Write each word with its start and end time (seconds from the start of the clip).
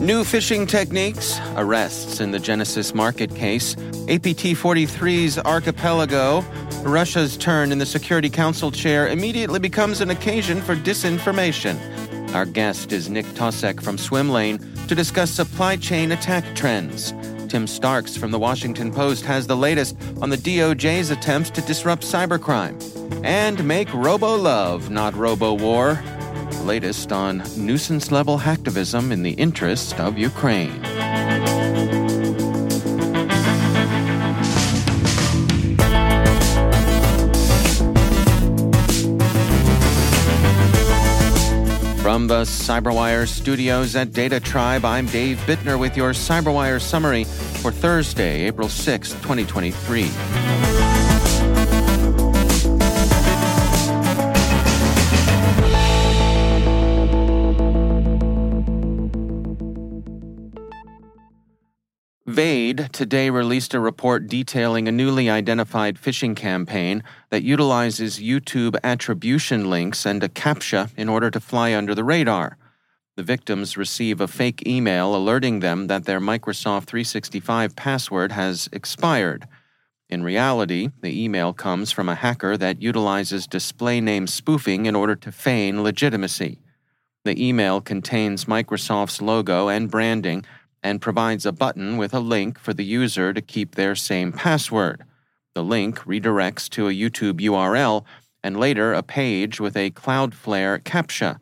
New 0.00 0.24
phishing 0.24 0.66
techniques, 0.66 1.38
arrests 1.56 2.20
in 2.20 2.30
the 2.30 2.38
Genesis 2.38 2.94
Market 2.94 3.34
case, 3.34 3.74
APT 4.08 4.56
43's 4.56 5.38
archipelago, 5.38 6.40
Russia's 6.82 7.36
turn 7.36 7.72
in 7.72 7.78
the 7.78 7.84
Security 7.84 8.30
Council 8.30 8.70
chair 8.70 9.08
immediately 9.08 9.58
becomes 9.58 10.00
an 10.00 10.08
occasion 10.08 10.62
for 10.62 10.74
disinformation. 10.74 11.76
Our 12.34 12.46
guest 12.46 12.92
is 12.92 13.10
Nick 13.10 13.26
Tausek 13.26 13.82
from 13.82 13.98
Swimlane 13.98 14.88
to 14.88 14.94
discuss 14.94 15.30
supply 15.30 15.76
chain 15.76 16.12
attack 16.12 16.44
trends. 16.54 17.12
Tim 17.48 17.66
Starks 17.66 18.16
from 18.16 18.30
the 18.30 18.38
Washington 18.38 18.90
Post 18.90 19.24
has 19.26 19.46
the 19.46 19.56
latest 19.56 19.96
on 20.22 20.30
the 20.30 20.36
DOJ's 20.36 21.10
attempts 21.10 21.50
to 21.50 21.60
disrupt 21.62 22.02
cybercrime. 22.02 22.97
And 23.24 23.64
make 23.64 23.92
robo 23.92 24.36
love, 24.36 24.90
not 24.90 25.14
robo 25.14 25.54
war. 25.54 26.02
Latest 26.62 27.12
on 27.12 27.42
nuisance 27.56 28.12
level 28.12 28.38
hacktivism 28.38 29.10
in 29.10 29.22
the 29.22 29.32
interest 29.32 29.98
of 29.98 30.18
Ukraine. 30.18 30.82
From 42.02 42.26
the 42.26 42.42
Cyberwire 42.42 43.28
studios 43.28 43.94
at 43.94 44.12
Data 44.12 44.40
Tribe, 44.40 44.84
I'm 44.84 45.06
Dave 45.06 45.38
Bittner 45.46 45.78
with 45.78 45.96
your 45.96 46.10
Cyberwire 46.12 46.80
summary 46.80 47.24
for 47.24 47.70
Thursday, 47.70 48.46
April 48.46 48.68
6, 48.68 49.12
2023. 49.12 50.97
Today 62.78 63.28
released 63.28 63.74
a 63.74 63.80
report 63.80 64.28
detailing 64.28 64.86
a 64.86 64.92
newly 64.92 65.28
identified 65.28 65.96
phishing 65.96 66.36
campaign 66.36 67.02
that 67.30 67.42
utilizes 67.42 68.20
YouTube 68.20 68.76
attribution 68.84 69.68
links 69.68 70.06
and 70.06 70.22
a 70.22 70.28
CAPTCHA 70.28 70.90
in 70.96 71.08
order 71.08 71.28
to 71.28 71.40
fly 71.40 71.74
under 71.74 71.92
the 71.92 72.04
radar. 72.04 72.56
The 73.16 73.24
victims 73.24 73.76
receive 73.76 74.20
a 74.20 74.28
fake 74.28 74.64
email 74.64 75.16
alerting 75.16 75.58
them 75.58 75.88
that 75.88 76.04
their 76.04 76.20
Microsoft 76.20 76.84
365 76.84 77.74
password 77.74 78.30
has 78.30 78.68
expired. 78.72 79.48
In 80.08 80.22
reality, 80.22 80.90
the 81.00 81.24
email 81.24 81.52
comes 81.52 81.90
from 81.90 82.08
a 82.08 82.14
hacker 82.14 82.56
that 82.56 82.80
utilizes 82.80 83.48
display 83.48 84.00
name 84.00 84.28
spoofing 84.28 84.86
in 84.86 84.94
order 84.94 85.16
to 85.16 85.32
feign 85.32 85.82
legitimacy. 85.82 86.60
The 87.24 87.44
email 87.44 87.80
contains 87.80 88.44
Microsoft's 88.44 89.20
logo 89.20 89.68
and 89.68 89.90
branding 89.90 90.44
and 90.82 91.00
provides 91.00 91.44
a 91.44 91.52
button 91.52 91.96
with 91.96 92.14
a 92.14 92.20
link 92.20 92.58
for 92.58 92.72
the 92.72 92.84
user 92.84 93.32
to 93.32 93.40
keep 93.40 93.74
their 93.74 93.94
same 93.94 94.32
password. 94.32 95.04
The 95.54 95.64
link 95.64 95.98
redirects 96.00 96.68
to 96.70 96.88
a 96.88 96.92
YouTube 96.92 97.40
URL 97.40 98.04
and 98.42 98.58
later 98.58 98.92
a 98.92 99.02
page 99.02 99.60
with 99.60 99.76
a 99.76 99.90
Cloudflare 99.90 100.82
CAPTCHA. 100.82 101.38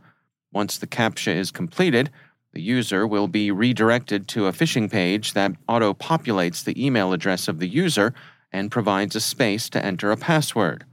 Once 0.53 0.79
the 0.79 0.87
CAPTCHA 0.87 1.37
is 1.37 1.51
completed, 1.51 2.11
the 2.53 2.63
user 2.63 3.07
will 3.07 3.29
be 3.29 3.51
redirected 3.51 4.27
to 4.29 4.47
a 4.47 4.53
phishing 4.53 4.91
page 4.91 5.35
that 5.35 5.53
auto 5.69 5.93
populates 5.93 6.65
the 6.65 6.83
email 6.83 7.13
address 7.13 7.49
of 7.49 7.59
the 7.59 7.69
user 7.69 8.15
and 8.51 8.71
provides 8.71 9.15
a 9.15 9.21
space 9.21 9.69
to 9.69 9.85
enter 9.85 10.11
a 10.11 10.17
password. 10.17 10.87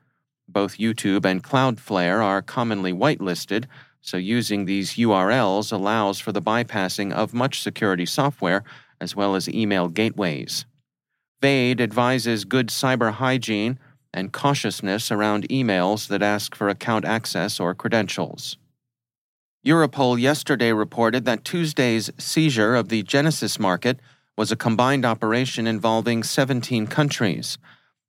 Both 0.50 0.78
YouTube 0.78 1.24
and 1.24 1.42
Cloudflare 1.42 2.22
are 2.22 2.42
commonly 2.42 2.92
whitelisted, 2.92 3.66
so 4.03 4.18
using 4.18 4.66
these 4.66 4.96
URLs 4.96 5.72
allows 5.72 6.19
for 6.19 6.34
the 6.34 6.41
bypassing 6.41 7.14
of 7.14 7.34
much 7.34 7.62
security 7.62 8.06
software 8.06 8.64
as 9.00 9.16
well 9.16 9.34
as 9.34 9.47
email 9.50 9.88
gateways. 9.88 10.66
Vade 11.41 11.80
advises 11.80 12.44
good 12.44 12.68
cyber 12.68 13.13
hygiene 13.13 13.80
and 14.13 14.34
cautiousness 14.34 15.09
around 15.09 15.47
emails 15.47 16.08
that 16.09 16.22
ask 16.22 16.53
for 16.53 16.68
account 16.68 17.06
access 17.06 17.59
or 17.62 17.74
credentials. 17.74 18.58
Europol 19.66 20.19
yesterday 20.19 20.74
reported 20.74 21.24
that 21.24 21.46
Tuesday's 21.46 22.12
seizure 22.18 22.75
of 22.75 22.90
the 22.90 23.03
Genesis 23.03 23.58
market 23.58 24.00
was 24.38 24.52
a 24.52 24.58
combined 24.58 25.06
operation 25.06 25.66
involving 25.66 26.24
17 26.24 26.88
countries. 26.88 27.58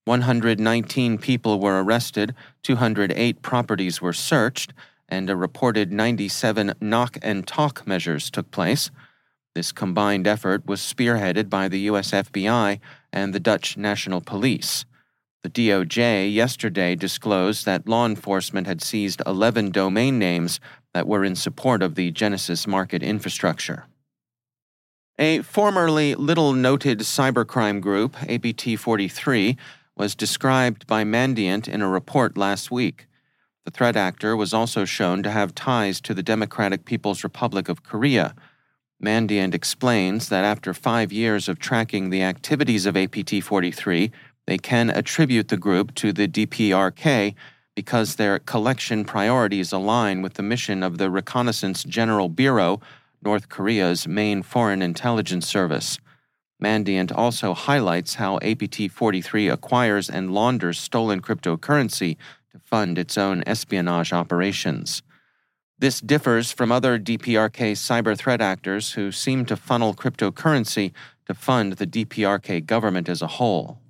119 0.06 1.19
people 1.19 1.60
were 1.60 1.83
arrested, 1.83 2.34
208 2.65 3.43
properties 3.43 4.03
were 4.03 4.12
searched, 4.12 4.72
and 5.14 5.30
a 5.30 5.36
reported 5.36 5.92
97 5.92 6.75
knock 6.80 7.16
and 7.22 7.47
talk 7.47 7.86
measures 7.86 8.30
took 8.30 8.50
place. 8.50 8.91
This 9.54 9.70
combined 9.70 10.26
effort 10.26 10.66
was 10.66 10.80
spearheaded 10.80 11.48
by 11.48 11.69
the 11.69 11.78
US 11.91 12.10
FBI 12.10 12.80
and 13.12 13.32
the 13.32 13.38
Dutch 13.38 13.76
National 13.76 14.20
Police. 14.20 14.84
The 15.44 15.50
DOJ 15.50 16.34
yesterday 16.34 16.97
disclosed 16.97 17.64
that 17.64 17.86
law 17.86 18.06
enforcement 18.06 18.66
had 18.66 18.82
seized 18.82 19.22
11 19.24 19.70
domain 19.70 20.19
names 20.19 20.58
that 20.94 21.06
were 21.06 21.24
in 21.24 21.36
support 21.36 21.80
of 21.80 21.94
the 21.94 22.10
Genesis 22.10 22.66
market 22.66 23.03
infrastructure. 23.03 23.86
A 25.16 25.42
formerly 25.42 26.16
little 26.16 26.54
noted 26.54 26.98
cybercrime 27.00 27.80
group, 27.80 28.16
APT 28.28 28.80
43, 28.80 29.56
was 29.97 30.16
described 30.16 30.88
by 30.88 31.04
Mandiant 31.04 31.69
in 31.69 31.82
a 31.82 31.88
report 31.88 32.36
last 32.36 32.72
week. 32.72 33.06
The 33.64 33.70
threat 33.70 33.97
actor 33.97 34.36
was 34.36 34.52
also 34.52 34.84
shown 34.84 35.22
to 35.22 35.30
have 35.30 35.54
ties 35.54 36.00
to 36.02 36.12
the 36.12 36.22
Democratic 36.22 36.84
People's 36.84 37.25
Republic 37.25 37.70
of 37.70 37.82
Korea. 37.82 38.34
Mandiant 39.02 39.54
explains 39.54 40.28
that 40.28 40.44
after 40.44 40.75
five 40.75 41.12
years 41.12 41.48
of 41.48 41.58
tracking 41.58 42.10
the 42.10 42.22
activities 42.22 42.84
of 42.84 42.97
APT 42.97 43.42
43, 43.42 44.12
they 44.47 44.58
can 44.58 44.91
attribute 44.91 45.48
the 45.48 45.56
group 45.56 45.94
to 45.94 46.12
the 46.12 46.28
DPRK 46.28 47.34
because 47.74 48.16
their 48.16 48.38
collection 48.38 49.04
priorities 49.04 49.72
align 49.72 50.20
with 50.20 50.34
the 50.34 50.42
mission 50.42 50.82
of 50.82 50.98
the 50.98 51.10
Reconnaissance 51.10 51.84
General 51.84 52.28
Bureau, 52.28 52.80
North 53.22 53.48
Korea's 53.48 54.06
main 54.06 54.42
foreign 54.42 54.82
intelligence 54.82 55.48
service. 55.48 55.98
Mandiant 56.62 57.12
also 57.16 57.54
highlights 57.54 58.15
how 58.15 58.39
APT 58.42 58.91
43 58.91 59.48
acquires 59.48 60.09
and 60.09 60.33
launders 60.33 60.78
stolen 60.78 61.21
cryptocurrency 61.21 62.16
to 62.54 62.60
fund 62.60 62.98
its 62.98 63.18
own 63.18 63.42
espionage 63.47 64.12
operations. 64.12 65.03
This 65.77 66.01
differs 66.01 66.53
from 66.53 66.71
other 66.71 67.01
DPRK 67.01 67.72
cyber 67.72 68.16
threat 68.16 68.41
actors 68.41 68.92
who 68.92 69.10
seem 69.10 69.45
to 69.47 69.56
funnel 69.56 69.92
cryptocurrency 69.92 70.92
to 71.27 71.34
fund 71.34 71.74
the 71.74 71.86
DPRK 71.86 72.65
government 72.65 73.09
as 73.09 73.21
a 73.21 73.27
whole. 73.27 73.80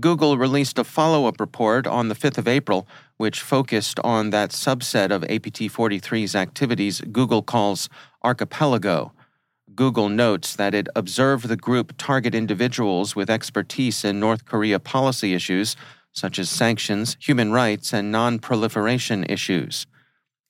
Google 0.00 0.36
released 0.36 0.76
a 0.76 0.82
follow 0.82 1.26
up 1.26 1.38
report 1.38 1.86
on 1.86 2.08
the 2.08 2.16
5th 2.16 2.38
of 2.38 2.48
April, 2.48 2.88
which 3.16 3.42
focused 3.42 4.00
on 4.00 4.30
that 4.30 4.50
subset 4.50 5.12
of 5.12 5.22
APT 5.24 5.70
43's 5.70 6.34
activities 6.34 7.00
Google 7.12 7.42
calls 7.42 7.88
Archipelago. 8.24 9.12
Google 9.76 10.08
notes 10.08 10.56
that 10.56 10.74
it 10.74 10.88
observed 10.96 11.46
the 11.46 11.56
group 11.56 11.94
target 11.96 12.34
individuals 12.34 13.14
with 13.14 13.30
expertise 13.30 14.04
in 14.04 14.18
North 14.18 14.46
Korea 14.46 14.80
policy 14.80 15.32
issues 15.32 15.76
such 16.12 16.38
as 16.38 16.50
sanctions, 16.50 17.16
human 17.20 17.52
rights, 17.52 17.92
and 17.92 18.10
non 18.10 18.38
proliferation 18.38 19.24
issues. 19.24 19.86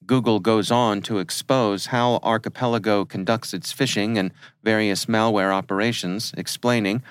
Google 0.05 0.39
goes 0.39 0.71
on 0.71 1.01
to 1.03 1.19
expose 1.19 1.87
how 1.87 2.19
Archipelago 2.23 3.05
conducts 3.05 3.53
its 3.53 3.73
phishing 3.73 4.17
and 4.17 4.31
various 4.63 5.05
malware 5.05 5.53
operations, 5.53 6.33
explaining 6.35 7.03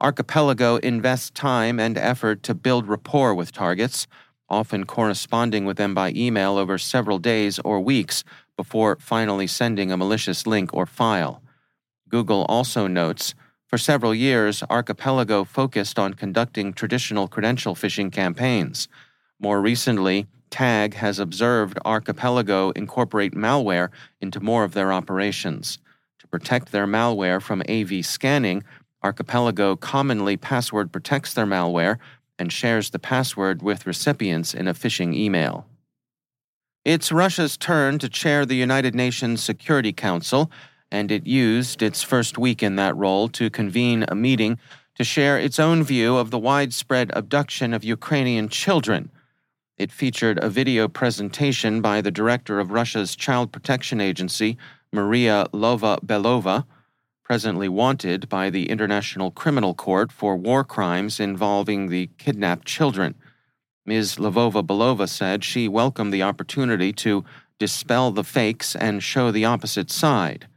Archipelago 0.00 0.76
invests 0.76 1.30
time 1.30 1.80
and 1.80 1.98
effort 1.98 2.44
to 2.44 2.54
build 2.54 2.86
rapport 2.86 3.34
with 3.34 3.50
targets, 3.50 4.06
often 4.48 4.84
corresponding 4.84 5.64
with 5.64 5.76
them 5.76 5.92
by 5.92 6.12
email 6.14 6.56
over 6.56 6.78
several 6.78 7.18
days 7.18 7.58
or 7.60 7.80
weeks 7.80 8.22
before 8.56 8.96
finally 9.00 9.48
sending 9.48 9.90
a 9.90 9.96
malicious 9.96 10.46
link 10.46 10.72
or 10.72 10.86
file. 10.86 11.42
Google 12.08 12.46
also 12.48 12.86
notes 12.86 13.34
for 13.68 13.76
several 13.76 14.14
years, 14.14 14.62
Archipelago 14.70 15.44
focused 15.44 15.98
on 15.98 16.14
conducting 16.14 16.72
traditional 16.72 17.28
credential 17.28 17.74
phishing 17.74 18.10
campaigns. 18.10 18.88
More 19.38 19.60
recently, 19.60 20.26
TAG 20.48 20.94
has 20.94 21.18
observed 21.18 21.78
Archipelago 21.84 22.70
incorporate 22.70 23.34
malware 23.34 23.90
into 24.22 24.40
more 24.40 24.64
of 24.64 24.72
their 24.72 24.90
operations. 24.90 25.78
To 26.20 26.26
protect 26.26 26.72
their 26.72 26.86
malware 26.86 27.42
from 27.42 27.62
AV 27.68 28.06
scanning, 28.06 28.64
Archipelago 29.04 29.76
commonly 29.76 30.38
password 30.38 30.90
protects 30.90 31.34
their 31.34 31.46
malware 31.46 31.98
and 32.38 32.50
shares 32.50 32.88
the 32.88 32.98
password 32.98 33.62
with 33.62 33.86
recipients 33.86 34.54
in 34.54 34.66
a 34.66 34.74
phishing 34.74 35.14
email. 35.14 35.66
It's 36.86 37.12
Russia's 37.12 37.58
turn 37.58 37.98
to 37.98 38.08
chair 38.08 38.46
the 38.46 38.56
United 38.56 38.94
Nations 38.94 39.44
Security 39.44 39.92
Council, 39.92 40.50
and 40.90 41.10
it 41.10 41.26
used 41.26 41.82
its 41.82 42.02
first 42.02 42.38
week 42.38 42.62
in 42.62 42.76
that 42.76 42.96
role 42.96 43.28
to 43.28 43.50
convene 43.50 44.04
a 44.08 44.14
meeting 44.14 44.58
to 44.94 45.04
share 45.04 45.38
its 45.38 45.58
own 45.58 45.82
view 45.82 46.16
of 46.16 46.30
the 46.30 46.38
widespread 46.38 47.10
abduction 47.14 47.72
of 47.72 47.84
Ukrainian 47.84 48.48
children. 48.48 49.10
It 49.76 49.92
featured 49.92 50.42
a 50.42 50.50
video 50.50 50.88
presentation 50.88 51.80
by 51.80 52.00
the 52.00 52.10
director 52.10 52.58
of 52.58 52.72
Russia's 52.72 53.14
Child 53.14 53.52
Protection 53.52 54.00
Agency, 54.00 54.56
Maria 54.92 55.46
Lvova 55.52 56.00
Belova 56.04 56.64
presently 57.28 57.68
wanted 57.68 58.26
by 58.30 58.48
the 58.48 58.70
International 58.70 59.30
Criminal 59.30 59.74
Court 59.74 60.10
for 60.10 60.34
war 60.34 60.64
crimes 60.64 61.20
involving 61.20 61.88
the 61.88 62.08
kidnapped 62.16 62.66
children. 62.66 63.14
Ms. 63.84 64.16
Lvova 64.16 64.66
Belova 64.66 65.06
said 65.06 65.44
she 65.44 65.68
welcomed 65.68 66.12
the 66.12 66.22
opportunity 66.22 66.90
to 66.94 67.26
dispel 67.58 68.10
the 68.10 68.24
fakes 68.24 68.74
and 68.74 69.02
show 69.02 69.30
the 69.30 69.44
opposite 69.44 69.90
side. 69.90 70.48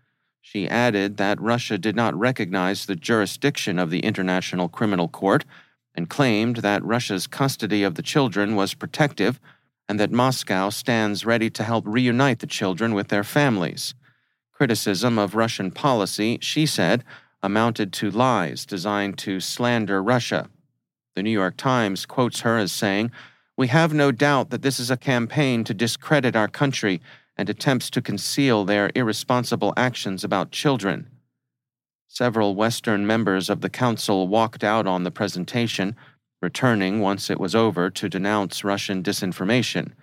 She 0.51 0.67
added 0.67 1.15
that 1.15 1.39
Russia 1.39 1.77
did 1.77 1.95
not 1.95 2.13
recognize 2.13 2.85
the 2.85 2.97
jurisdiction 2.97 3.79
of 3.79 3.89
the 3.89 4.01
International 4.01 4.67
Criminal 4.67 5.07
Court 5.07 5.45
and 5.95 6.09
claimed 6.09 6.57
that 6.57 6.83
Russia's 6.83 7.25
custody 7.25 7.83
of 7.83 7.95
the 7.95 8.01
children 8.01 8.57
was 8.57 8.73
protective 8.73 9.39
and 9.87 9.97
that 9.97 10.11
Moscow 10.11 10.69
stands 10.69 11.25
ready 11.25 11.49
to 11.51 11.63
help 11.63 11.85
reunite 11.87 12.39
the 12.39 12.47
children 12.47 12.93
with 12.93 13.07
their 13.07 13.23
families 13.23 13.93
criticism 14.51 15.17
of 15.17 15.35
Russian 15.35 15.71
policy, 15.71 16.37
she 16.41 16.65
said, 16.65 17.05
amounted 17.41 17.93
to 17.93 18.11
lies 18.11 18.65
designed 18.65 19.17
to 19.19 19.39
slander 19.39 20.03
Russia. 20.03 20.49
The 21.15 21.23
New 21.23 21.31
York 21.31 21.55
Times 21.55 22.05
quotes 22.05 22.41
her 22.41 22.57
as 22.57 22.73
saying, 22.73 23.09
We 23.55 23.67
have 23.67 23.93
no 23.93 24.11
doubt 24.11 24.49
that 24.49 24.63
this 24.63 24.81
is 24.81 24.91
a 24.91 24.97
campaign 24.97 25.63
to 25.63 25.73
discredit 25.73 26.35
our 26.35 26.49
country 26.49 26.99
and 27.37 27.49
attempts 27.49 27.89
to 27.89 28.01
conceal 28.01 28.65
their 28.65 28.91
irresponsible 28.95 29.73
actions 29.77 30.23
about 30.23 30.51
children. 30.51 31.07
Several 32.07 32.55
Western 32.55 33.07
members 33.07 33.49
of 33.49 33.61
the 33.61 33.69
Council 33.69 34.27
walked 34.27 34.63
out 34.63 34.85
on 34.85 35.03
the 35.03 35.11
presentation, 35.11 35.95
returning 36.41 36.99
once 36.99 37.29
it 37.29 37.39
was 37.39 37.55
over 37.55 37.89
to 37.89 38.09
denounce 38.09 38.63
Russian 38.63 39.01
disinformation. 39.01 39.93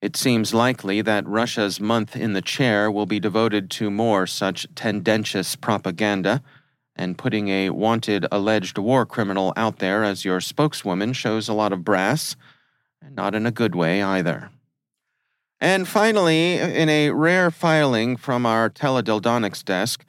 It 0.00 0.16
seems 0.16 0.54
likely 0.54 1.02
that 1.02 1.26
Russia's 1.26 1.78
month 1.78 2.16
in 2.16 2.32
the 2.32 2.42
chair 2.42 2.90
will 2.90 3.06
be 3.06 3.20
devoted 3.20 3.70
to 3.72 3.90
more 3.90 4.26
such 4.26 4.66
tendentious 4.74 5.54
propaganda, 5.54 6.42
and 6.96 7.18
putting 7.18 7.48
a 7.48 7.70
wanted 7.70 8.26
alleged 8.32 8.78
war 8.78 9.06
criminal 9.06 9.52
out 9.56 9.78
there 9.78 10.04
as 10.04 10.24
your 10.24 10.40
spokeswoman 10.40 11.12
shows 11.12 11.48
a 11.48 11.54
lot 11.54 11.72
of 11.72 11.84
brass, 11.84 12.34
and 13.00 13.14
not 13.14 13.34
in 13.34 13.46
a 13.46 13.50
good 13.50 13.74
way 13.74 14.02
either. 14.02 14.50
And 15.62 15.86
finally, 15.86 16.54
in 16.54 16.88
a 16.88 17.10
rare 17.10 17.52
filing 17.52 18.16
from 18.16 18.44
our 18.44 18.68
Teledildonics 18.68 19.64
desk, 19.64 20.04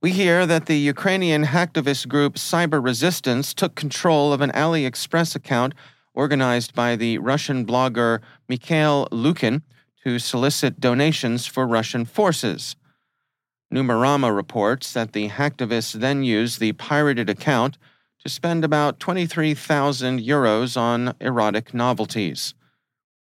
we 0.00 0.12
hear 0.12 0.46
that 0.46 0.66
the 0.66 0.78
Ukrainian 0.78 1.46
hacktivist 1.46 2.06
group 2.06 2.36
Cyber 2.36 2.80
Resistance 2.82 3.52
took 3.52 3.74
control 3.74 4.32
of 4.32 4.40
an 4.40 4.52
AliExpress 4.52 5.34
account 5.34 5.74
organized 6.14 6.72
by 6.72 6.94
the 6.94 7.18
Russian 7.18 7.66
blogger 7.66 8.20
Mikhail 8.48 9.08
Lukin 9.10 9.64
to 10.04 10.20
solicit 10.20 10.78
donations 10.78 11.46
for 11.46 11.66
Russian 11.66 12.04
forces. 12.04 12.76
Numerama 13.74 14.32
reports 14.32 14.92
that 14.92 15.14
the 15.14 15.30
hacktivists 15.30 15.94
then 15.94 16.22
used 16.22 16.60
the 16.60 16.74
pirated 16.74 17.28
account 17.28 17.76
to 18.20 18.28
spend 18.28 18.64
about 18.64 19.00
23,000 19.00 20.20
euros 20.20 20.76
on 20.76 21.12
erotic 21.20 21.74
novelties. 21.74 22.54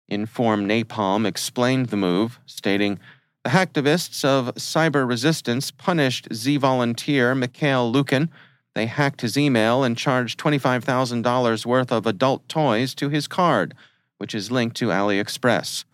Inform 0.08 0.68
Napalm 0.68 1.26
explained 1.26 1.88
the 1.88 1.98
move, 1.98 2.40
stating, 2.46 3.00
The 3.44 3.50
hacktivists 3.52 4.24
of 4.24 4.54
cyber 4.56 5.08
resistance 5.08 5.72
punished 5.72 6.28
Z 6.34 6.58
volunteer 6.58 7.34
Mikhail 7.36 7.92
Lukin 7.92 8.30
they 8.76 8.86
hacked 8.88 9.22
his 9.22 9.38
email 9.38 9.84
and 9.84 9.98
charged 9.98 10.38
$25,000 10.40 11.66
worth 11.66 11.92
of 11.92 12.06
adult 12.06 12.48
toys 12.50 12.94
to 12.96 13.10
his 13.10 13.28
card, 13.28 13.74
which 14.18 14.36
is 14.36 14.52
linked 14.52 14.76
to 14.78 14.88
AliExpress. 14.88 15.86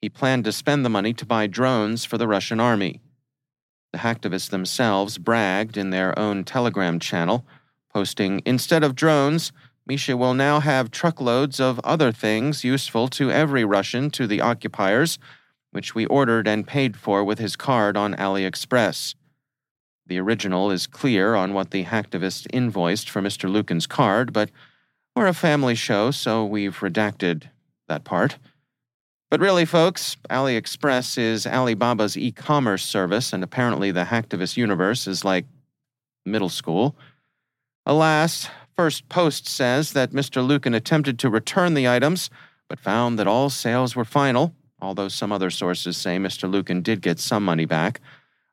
He 0.00 0.08
planned 0.08 0.44
to 0.44 0.52
spend 0.52 0.84
the 0.84 0.90
money 0.90 1.12
to 1.12 1.26
buy 1.26 1.46
drones 1.46 2.06
for 2.06 2.16
the 2.16 2.26
Russian 2.26 2.58
army. 2.58 3.00
The 3.92 3.98
hacktivists 3.98 4.48
themselves 4.48 5.18
bragged 5.18 5.76
in 5.76 5.90
their 5.90 6.18
own 6.18 6.44
Telegram 6.44 6.98
channel, 6.98 7.46
posting 7.92 8.40
Instead 8.46 8.82
of 8.82 8.94
drones, 8.94 9.52
Misha 9.86 10.16
will 10.16 10.34
now 10.34 10.58
have 10.58 10.90
truckloads 10.90 11.60
of 11.60 11.78
other 11.84 12.10
things 12.10 12.64
useful 12.64 13.06
to 13.08 13.30
every 13.30 13.64
Russian 13.64 14.10
to 14.10 14.26
the 14.26 14.40
occupiers, 14.40 15.18
which 15.70 15.94
we 15.94 16.06
ordered 16.06 16.48
and 16.48 16.66
paid 16.66 16.96
for 16.96 17.22
with 17.22 17.38
his 17.38 17.54
card 17.54 17.96
on 17.96 18.14
AliExpress. 18.14 19.14
The 20.06 20.18
original 20.18 20.72
is 20.72 20.88
clear 20.88 21.36
on 21.36 21.54
what 21.54 21.70
the 21.70 21.84
hacktivist 21.84 22.46
invoiced 22.52 23.08
for 23.08 23.22
Mr. 23.22 23.48
Lukin's 23.48 23.86
card, 23.86 24.32
but 24.32 24.50
we're 25.14 25.28
a 25.28 25.34
family 25.34 25.76
show, 25.76 26.10
so 26.10 26.44
we've 26.44 26.78
redacted 26.78 27.44
that 27.86 28.02
part. 28.02 28.38
But 29.30 29.40
really, 29.40 29.64
folks, 29.64 30.16
AliExpress 30.30 31.16
is 31.18 31.46
Alibaba's 31.46 32.16
e 32.16 32.32
commerce 32.32 32.84
service, 32.84 33.32
and 33.32 33.44
apparently 33.44 33.92
the 33.92 34.04
hacktivist 34.04 34.56
universe 34.56 35.06
is 35.06 35.24
like 35.24 35.46
middle 36.24 36.48
school. 36.48 36.96
Alas, 37.84 38.48
First 38.76 39.08
Post 39.08 39.48
says 39.48 39.94
that 39.94 40.12
Mr. 40.12 40.46
Lukin 40.46 40.74
attempted 40.74 41.18
to 41.20 41.30
return 41.30 41.72
the 41.72 41.88
items, 41.88 42.28
but 42.68 42.78
found 42.78 43.18
that 43.18 43.26
all 43.26 43.48
sales 43.48 43.96
were 43.96 44.04
final, 44.04 44.54
although 44.82 45.08
some 45.08 45.32
other 45.32 45.48
sources 45.48 45.96
say 45.96 46.18
Mr. 46.18 46.50
Lukin 46.50 46.82
did 46.82 47.00
get 47.00 47.18
some 47.18 47.42
money 47.42 47.64
back. 47.64 48.02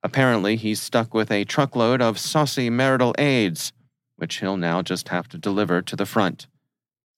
Apparently, 0.01 0.55
he's 0.55 0.81
stuck 0.81 1.13
with 1.13 1.29
a 1.29 1.43
truckload 1.43 2.01
of 2.01 2.17
saucy 2.17 2.69
marital 2.69 3.13
aids, 3.17 3.73
which 4.15 4.37
he'll 4.37 4.55
now 4.55 4.81
just 4.81 5.09
have 5.09 5.27
to 5.27 5.37
deliver 5.37 5.81
to 5.81 5.95
the 5.97 6.05
front. 6.05 6.47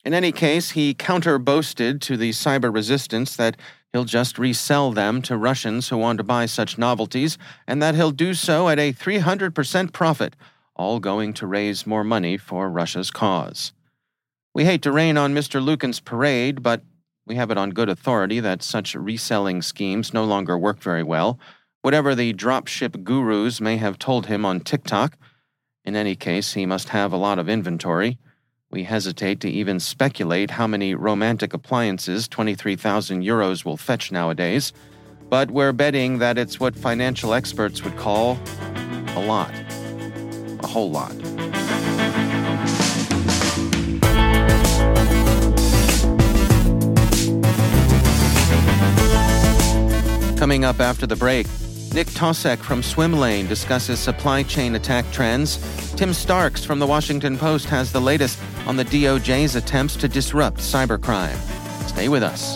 In 0.03 0.15
any 0.15 0.31
case, 0.31 0.71
he 0.71 0.95
counter 0.95 1.38
boasted 1.38 2.01
to 2.03 2.17
the 2.17 2.31
cyber 2.31 2.74
resistance 2.74 3.35
that 3.35 3.55
he'll 3.93 4.05
just 4.05 4.39
resell 4.39 4.91
them 4.91 5.21
to 5.24 5.38
Russians 5.38 5.89
who 5.89 5.97
want 5.97 6.17
to 6.17 6.24
buy 6.24 6.47
such 6.47 6.79
novelties, 6.79 7.38
and 7.67 7.83
that 7.83 7.93
he'll 7.93 8.12
do 8.12 8.33
so 8.33 8.67
at 8.67 8.79
a 8.79 8.93
300% 8.93 9.93
profit, 9.93 10.35
all 10.75 11.00
going 11.00 11.34
to 11.34 11.48
raise 11.48 11.88
more 11.88 12.03
money 12.03 12.38
for 12.38 12.70
Russia's 12.70 13.12
cause. 13.12 13.74
We 14.53 14.65
hate 14.65 14.82
to 14.84 14.91
rain 14.91 15.17
on 15.17 15.34
Mr. 15.34 15.63
Lukin's 15.63 16.00
parade, 16.00 16.63
but 16.63 16.82
we 17.25 17.36
have 17.36 17.51
it 17.51 17.58
on 17.58 17.72
good 17.72 17.89
authority 17.89 18.39
that 18.39 18.63
such 18.63 18.96
reselling 18.96 19.62
schemes 19.62 20.13
no 20.13 20.24
longer 20.24 20.58
work 20.58 20.79
very 20.82 21.03
well 21.03 21.39
whatever 21.86 22.15
the 22.15 22.34
dropship 22.34 23.03
gurus 23.03 23.62
may 23.62 23.77
have 23.77 24.00
told 24.00 24.25
him 24.25 24.44
on 24.44 24.60
TikTok. 24.60 25.15
In 25.84 25.96
any 25.96 26.15
case, 26.15 26.53
he 26.53 26.65
must 26.65 26.89
have 26.89 27.13
a 27.13 27.17
lot 27.17 27.38
of 27.38 27.48
inventory. 27.48 28.17
We 28.72 28.86
hesitate 28.86 29.39
to 29.41 29.51
even 29.51 29.79
speculate 29.79 30.50
how 30.50 30.65
many 30.65 30.96
romantic 30.96 31.53
appliances 31.53 32.27
23,000 32.27 33.22
euros 33.22 33.65
will 33.65 33.77
fetch 33.77 34.12
nowadays, 34.12 34.74
but 35.29 35.51
we're 35.51 35.74
betting 35.74 36.17
that 36.17 36.39
it's 36.39 36.60
what 36.60 36.75
financial 36.75 37.36
experts 37.36 37.84
would 37.84 37.98
call 37.98 38.39
a 39.10 39.24
lot. 39.24 39.53
A 40.65 40.67
whole 40.67 40.89
lot. 40.89 41.12
Coming 50.39 50.65
up 50.65 50.79
after 50.79 51.05
the 51.05 51.15
break, 51.15 51.45
Nick 51.93 52.07
Tausek 52.07 52.57
from 52.57 52.81
Swimlane 52.81 53.48
discusses 53.48 54.00
supply 54.00 54.41
chain 54.41 54.74
attack 54.74 55.05
trends. 55.12 55.60
Tim 55.93 56.12
Starks 56.12 56.65
from 56.65 56.79
the 56.79 56.88
Washington 56.88 57.38
Post 57.38 57.65
has 57.65 57.91
the 57.91 58.01
latest 58.01 58.39
on 58.65 58.75
the 58.75 58.86
DOJ's 58.86 59.55
attempts 59.55 59.95
to 59.98 60.07
disrupt 60.07 60.57
cybercrime. 60.57 61.38
Stay 61.88 62.10
with 62.10 62.24
us. 62.24 62.55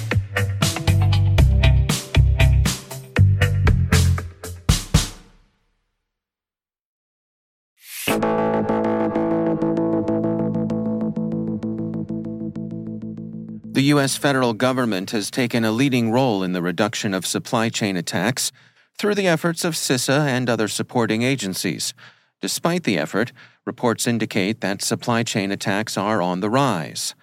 The 13.81 13.87
U.S. 13.87 14.15
federal 14.15 14.53
government 14.53 15.09
has 15.09 15.31
taken 15.31 15.65
a 15.65 15.71
leading 15.71 16.11
role 16.11 16.43
in 16.43 16.53
the 16.53 16.61
reduction 16.61 17.15
of 17.15 17.25
supply 17.25 17.69
chain 17.69 17.97
attacks 17.97 18.51
through 18.99 19.15
the 19.15 19.27
efforts 19.27 19.65
of 19.65 19.73
CISA 19.73 20.27
and 20.27 20.47
other 20.47 20.67
supporting 20.67 21.23
agencies. 21.23 21.95
Despite 22.41 22.83
the 22.83 22.99
effort, 22.99 23.31
reports 23.65 24.05
indicate 24.05 24.61
that 24.61 24.83
supply 24.83 25.23
chain 25.23 25.51
attacks 25.51 25.97
are 25.97 26.21
on 26.21 26.41
the 26.41 26.49
rise. 26.51 27.15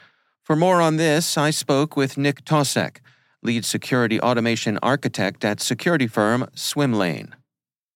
For 0.42 0.56
more 0.56 0.80
on 0.80 0.96
this, 0.96 1.38
I 1.38 1.50
spoke 1.50 1.96
with 1.96 2.18
Nick 2.18 2.44
Tausek, 2.44 2.96
lead 3.40 3.64
security 3.64 4.20
automation 4.20 4.80
architect 4.82 5.44
at 5.44 5.60
security 5.60 6.08
firm 6.08 6.48
Swimlane. 6.56 7.34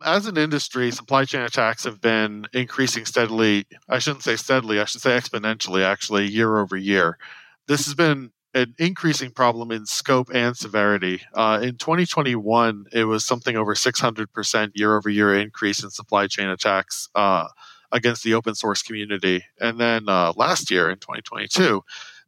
As 0.05 0.27
an 0.27 0.37
industry, 0.37 0.93
supply 0.93 1.25
chain 1.25 1.43
attacks 1.43 1.83
have 1.83 2.01
been 2.01 2.47
increasing 2.53 3.07
steadily. 3.07 3.65
I 3.89 3.99
shouldn't 3.99 4.23
say 4.23 4.37
steadily, 4.37 4.79
I 4.79 4.85
should 4.85 5.01
say 5.01 5.19
exponentially, 5.19 5.83
actually, 5.83 6.29
year 6.29 6.59
over 6.59 6.77
year. 6.77 7.19
This 7.67 7.87
has 7.87 7.97
been 7.97 8.31
an 8.55 8.75
increasing 8.79 9.31
problem 9.31 9.71
in 9.71 9.87
scope 9.87 10.29
and 10.33 10.57
severity. 10.57 11.23
Uh, 11.35 11.61
in 11.63 11.77
2021, 11.79 12.87
it 12.93 13.05
was 13.05 13.25
something 13.25 13.57
over 13.57 13.75
600% 13.75 14.71
year 14.75 14.97
over 14.97 15.09
year 15.09 15.35
increase 15.35 15.83
in 15.83 15.91
supply 15.91 16.27
chain 16.27 16.49
attacks 16.49 17.09
uh, 17.15 17.49
against 17.93 18.23
the 18.25 18.35
open 18.35 18.55
source 18.55 18.83
community. 18.83 19.45
And 19.61 19.79
then 19.79 20.09
uh, 20.09 20.33
last 20.37 20.71
year 20.71 20.91
in 20.91 20.99
2022, 20.99 21.83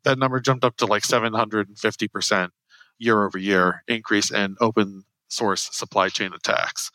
that 0.05 0.19
number 0.19 0.41
jumped 0.41 0.65
up 0.65 0.77
to 0.79 0.87
like 0.87 1.03
750% 1.03 2.51
year 2.99 3.25
over 3.25 3.39
year 3.39 3.83
increase 3.89 4.31
in 4.31 4.57
open 4.61 5.05
source 5.29 5.69
supply 5.73 6.09
chain 6.09 6.33
attacks. 6.33 6.91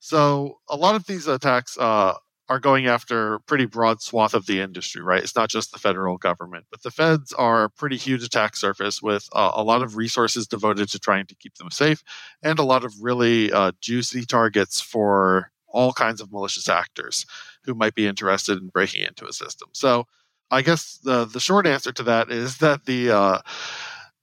So 0.00 0.58
a 0.68 0.76
lot 0.76 0.94
of 0.94 1.06
these 1.06 1.26
attacks 1.26 1.76
uh, 1.78 2.14
are 2.48 2.58
going 2.58 2.86
after 2.86 3.34
a 3.34 3.40
pretty 3.40 3.66
broad 3.66 4.00
swath 4.00 4.32
of 4.34 4.46
the 4.46 4.60
industry, 4.60 5.02
right? 5.02 5.22
It's 5.22 5.36
not 5.36 5.50
just 5.50 5.70
the 5.72 5.78
federal 5.78 6.16
government, 6.16 6.64
but 6.70 6.82
the 6.82 6.90
feds 6.90 7.32
are 7.34 7.64
a 7.64 7.70
pretty 7.70 7.96
huge 7.96 8.22
attack 8.22 8.56
surface 8.56 9.02
with 9.02 9.28
uh, 9.34 9.52
a 9.54 9.62
lot 9.62 9.82
of 9.82 9.96
resources 9.96 10.46
devoted 10.46 10.88
to 10.90 10.98
trying 10.98 11.26
to 11.26 11.34
keep 11.34 11.56
them 11.56 11.70
safe 11.70 12.02
and 12.42 12.58
a 12.58 12.64
lot 12.64 12.84
of 12.84 12.94
really 13.00 13.52
uh, 13.52 13.72
juicy 13.80 14.24
targets 14.24 14.80
for 14.80 15.50
all 15.68 15.92
kinds 15.92 16.20
of 16.20 16.32
malicious 16.32 16.68
actors 16.68 17.26
who 17.64 17.74
might 17.74 17.94
be 17.94 18.06
interested 18.06 18.58
in 18.58 18.68
breaking 18.68 19.04
into 19.04 19.26
a 19.26 19.32
system. 19.32 19.68
So, 19.72 20.06
I 20.50 20.62
guess 20.62 20.98
the 21.04 21.26
the 21.26 21.40
short 21.40 21.66
answer 21.66 21.92
to 21.92 22.02
that 22.04 22.30
is 22.30 22.56
that 22.58 22.86
the 22.86 23.10
uh, 23.10 23.40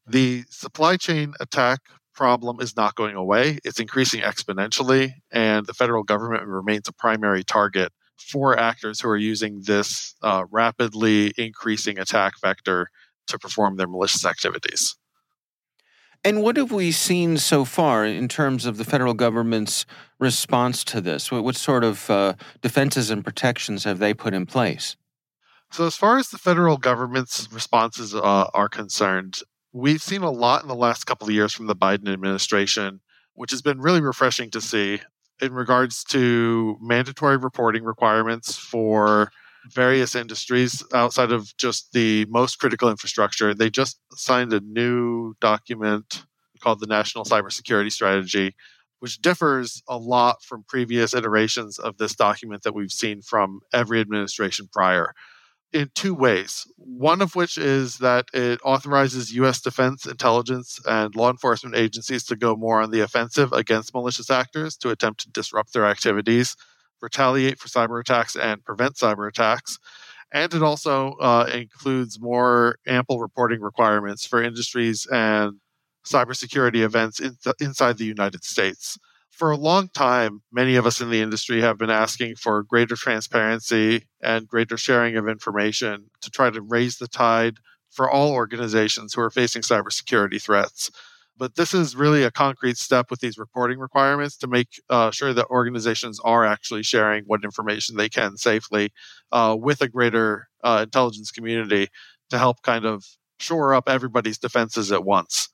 the 0.08 0.44
supply 0.50 0.98
chain 0.98 1.34
attack 1.39 1.82
problem 2.13 2.62
is 2.62 2.75
not 2.75 2.96
going 2.96 3.15
away. 3.15 3.60
It's 3.63 3.79
increasing 3.79 4.22
exponentially, 4.22 5.13
and 5.32 5.65
the 5.65 5.74
federal 5.74 6.03
government 6.03 6.46
remains 6.46 6.88
a 6.88 6.94
primary 6.94 7.44
target 7.44 7.91
for 8.17 8.57
actors 8.57 9.00
who 9.00 9.10
are 9.10 9.17
using 9.17 9.62
this 9.65 10.15
uh, 10.22 10.45
rapidly 10.51 11.34
increasing 11.38 12.00
attack 12.00 12.34
vector 12.41 12.89
to 13.27 13.39
perform 13.39 13.77
their 13.77 13.88
malicious 13.88 14.25
activities. 14.25 14.95
And 16.24 16.41
what 16.41 16.57
have 16.57 16.72
we 16.72 16.91
seen 16.91 17.38
so 17.38 17.65
far 17.65 18.03
in 18.03 18.27
terms 18.27 18.65
of 18.65 18.77
the 18.77 18.84
federal 18.84 19.13
government's 19.13 19.86
response 20.17 20.84
to 20.86 21.00
this? 21.00 21.31
What, 21.31 21.43
what 21.43 21.55
sort 21.55 21.84
of 21.84 22.10
uh, 22.10 22.34
defenses 22.62 23.12
and 23.12 23.24
protections 23.24 23.84
have 23.84 24.00
they 24.00 24.13
put 24.13 24.34
in 24.34 24.48
place? 24.48 24.95
So, 25.72 25.86
as 25.86 25.95
far 25.95 26.17
as 26.17 26.29
the 26.29 26.39
federal 26.39 26.77
government's 26.77 27.48
responses 27.51 28.15
uh, 28.15 28.48
are 28.53 28.69
concerned, 28.69 29.39
we've 29.72 30.01
seen 30.01 30.24
a 30.24 30.31
lot 30.31 30.63
in 30.63 30.67
the 30.67 30.75
last 30.75 31.03
couple 31.03 31.27
of 31.27 31.34
years 31.34 31.53
from 31.53 31.67
the 31.67 31.75
Biden 31.75 32.12
administration, 32.12 33.01
which 33.34 33.51
has 33.51 33.62
been 33.62 33.79
really 33.79 34.01
refreshing 34.01 34.50
to 34.51 34.62
see 34.62 35.01
in 35.42 35.54
regards 35.54 36.04
to 36.06 36.77
mandatory 36.82 37.38
reporting 37.38 37.84
requirements 37.84 38.56
for 38.56 39.32
various 39.72 40.15
industries 40.15 40.84
outside 40.94 41.32
of 41.32 41.56
just 41.58 41.92
the 41.92 42.25
most 42.30 42.58
critical 42.58 42.89
infrastructure. 42.89 43.54
They 43.54 43.70
just 43.70 44.00
signed 44.13 44.54
a 44.54 44.60
new 44.60 45.34
document 45.42 46.25
called 46.62 46.80
the 46.80 46.88
National 46.88 47.25
Cybersecurity 47.25 47.92
Strategy, 47.92 48.56
which 49.00 49.22
differs 49.22 49.82
a 49.88 49.98
lot 49.98 50.44
from 50.44 50.65
previous 50.68 51.13
iterations 51.13 51.80
of 51.80 51.98
this 51.98 52.15
document 52.15 52.63
that 52.63 52.75
we've 52.75 52.92
seen 52.92 53.22
from 53.22 53.60
every 53.74 54.00
administration 54.00 54.70
prior 54.72 55.13
in 55.74 55.89
two 55.93 56.13
ways. 56.13 56.65
One 56.77 57.22
of 57.22 57.36
which 57.36 57.57
is 57.57 57.98
that 57.98 58.25
it 58.34 58.60
authorizes 58.63 59.34
U.S. 59.34 59.62
defense, 59.62 60.05
intelligence, 60.05 60.79
and 60.88 61.15
law 61.15 61.29
enforcement 61.29 61.75
agencies 61.75 62.24
to 62.25 62.36
go 62.36 62.55
more 62.55 62.81
on 62.81 62.91
the 62.91 63.01
offensive 63.01 63.51
against 63.51 63.93
malicious 63.93 64.29
actors 64.29 64.77
to 64.77 64.89
attempt 64.89 65.22
to 65.22 65.29
disrupt 65.31 65.74
their 65.74 65.86
activities, 65.86 66.55
retaliate 67.01 67.60
for 67.60 67.67
cyber 67.67 68.00
attacks, 68.00 68.36
and 68.36 68.63
prevent 68.63 68.95
cyber 68.95 69.27
attacks. 69.27 69.77
And 70.31 70.53
it 70.53 70.63
also 70.63 71.13
uh, 71.13 71.50
includes 71.53 72.19
more 72.19 72.77
ample 72.88 73.19
reporting 73.19 73.62
requirements 73.62 74.25
for 74.25 74.41
industries 74.41 75.05
and 75.12 75.60
cybersecurity 76.05 76.84
events 76.84 77.19
in 77.19 77.38
th- 77.43 77.55
inside 77.60 77.98
the 77.98 78.05
United 78.05 78.43
States 78.43 78.98
for 79.36 79.51
a 79.51 79.58
long 79.58 79.89
time, 79.89 80.42
many 80.51 80.77
of 80.77 80.86
us 80.86 81.01
in 81.01 81.10
the 81.10 81.22
industry 81.22 81.60
have 81.60 81.77
been 81.77 81.89
asking 81.89 82.36
for 82.36 82.63
greater 82.63 82.96
transparency 82.96 84.08
and 84.24 84.48
greater 84.48 84.77
sharing 84.77 85.18
of 85.18 85.27
information 85.27 86.10
to 86.22 86.32
try 86.32 86.50
to 86.50 86.62
raise 86.62 86.98
the 86.98 87.08
tide 87.08 87.58
for 87.92 88.10
all 88.10 88.32
organizations 88.32 89.13
who 89.13 89.22
are 89.22 89.30
facing 89.30 89.62
cybersecurity 89.62 90.42
threats. 90.42 90.89
But 91.38 91.56
this 91.56 91.74
is 91.74 91.98
really 91.98 92.24
a 92.24 92.32
concrete 92.32 92.77
step 92.77 93.12
with 93.12 93.20
these 93.20 93.38
reporting 93.38 93.77
requirements 93.77 94.38
to 94.38 94.48
make 94.48 94.82
uh, 94.89 95.12
sure 95.12 95.34
that 95.34 95.48
organizations 95.48 96.18
are 96.24 96.46
actually 96.46 96.84
sharing 96.84 97.25
what 97.25 97.44
information 97.44 97.98
they 97.98 98.08
can 98.08 98.38
safely 98.38 98.94
uh, 99.34 99.58
with 99.60 99.82
a 99.82 99.89
greater 99.89 100.48
uh, 100.63 100.82
intelligence 100.84 101.32
community 101.32 101.89
to 102.30 102.38
help 102.38 102.62
kind 102.62 102.86
of 102.86 103.04
shore 103.39 103.74
up 103.74 103.89
everybody's 103.89 104.38
defenses 104.38 104.94
at 104.94 105.04
once. 105.04 105.50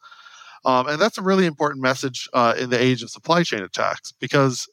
Um, 0.64 0.88
and 0.88 1.02
that's 1.02 1.18
a 1.18 1.24
really 1.24 1.46
important 1.46 1.82
message 1.82 2.30
uh, 2.34 2.56
in 2.60 2.70
the 2.70 2.82
age 2.82 3.02
of 3.02 3.10
supply 3.10 3.44
chain 3.44 3.64
attacks 3.64 4.12
because, 4.20 4.68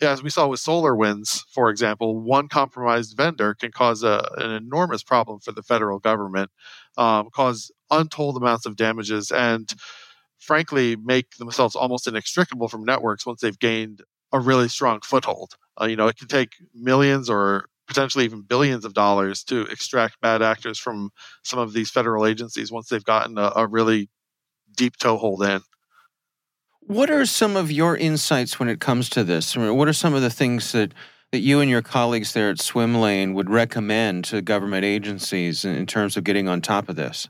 as 0.00 0.22
we 0.22 0.30
saw 0.30 0.46
with 0.46 0.60
SolarWinds, 0.60 1.42
for 1.52 1.68
example, 1.68 2.20
one 2.20 2.48
compromised 2.48 3.16
vendor 3.16 3.54
can 3.54 3.72
cause 3.72 4.02
a, 4.02 4.28
an 4.38 4.50
enormous 4.50 5.02
problem 5.02 5.40
for 5.40 5.52
the 5.52 5.62
federal 5.62 5.98
government, 5.98 6.50
um, 6.96 7.28
cause 7.32 7.70
untold 7.90 8.36
amounts 8.36 8.66
of 8.66 8.76
damages, 8.76 9.30
and 9.30 9.72
frankly, 10.38 10.96
make 10.96 11.36
themselves 11.38 11.76
almost 11.76 12.06
inextricable 12.06 12.68
from 12.68 12.84
networks 12.84 13.26
once 13.26 13.40
they've 13.40 13.58
gained 13.58 14.02
a 14.32 14.40
really 14.40 14.68
strong 14.68 15.00
foothold. 15.00 15.54
Uh, 15.80 15.86
you 15.86 15.96
know, 15.96 16.08
it 16.08 16.16
can 16.16 16.28
take 16.28 16.52
millions 16.74 17.28
or 17.28 17.66
potentially 17.86 18.24
even 18.24 18.42
billions 18.42 18.84
of 18.84 18.94
dollars 18.94 19.44
to 19.44 19.62
extract 19.62 20.20
bad 20.20 20.40
actors 20.42 20.78
from 20.78 21.10
some 21.42 21.58
of 21.58 21.72
these 21.72 21.90
federal 21.90 22.26
agencies 22.26 22.72
once 22.72 22.88
they've 22.88 23.04
gotten 23.04 23.36
a, 23.38 23.52
a 23.56 23.66
really 23.66 24.08
deep 24.76 24.96
toehold 24.96 25.42
in. 25.42 25.62
What 26.80 27.10
are 27.10 27.26
some 27.26 27.56
of 27.56 27.70
your 27.70 27.96
insights 27.96 28.58
when 28.58 28.68
it 28.68 28.80
comes 28.80 29.08
to 29.10 29.22
this? 29.22 29.56
What 29.56 29.88
are 29.88 29.92
some 29.92 30.14
of 30.14 30.22
the 30.22 30.30
things 30.30 30.72
that, 30.72 30.92
that 31.30 31.38
you 31.38 31.60
and 31.60 31.70
your 31.70 31.82
colleagues 31.82 32.32
there 32.32 32.50
at 32.50 32.56
Swimlane 32.56 33.34
would 33.34 33.48
recommend 33.48 34.24
to 34.26 34.42
government 34.42 34.84
agencies 34.84 35.64
in, 35.64 35.76
in 35.76 35.86
terms 35.86 36.16
of 36.16 36.24
getting 36.24 36.48
on 36.48 36.60
top 36.60 36.88
of 36.88 36.96
this? 36.96 37.28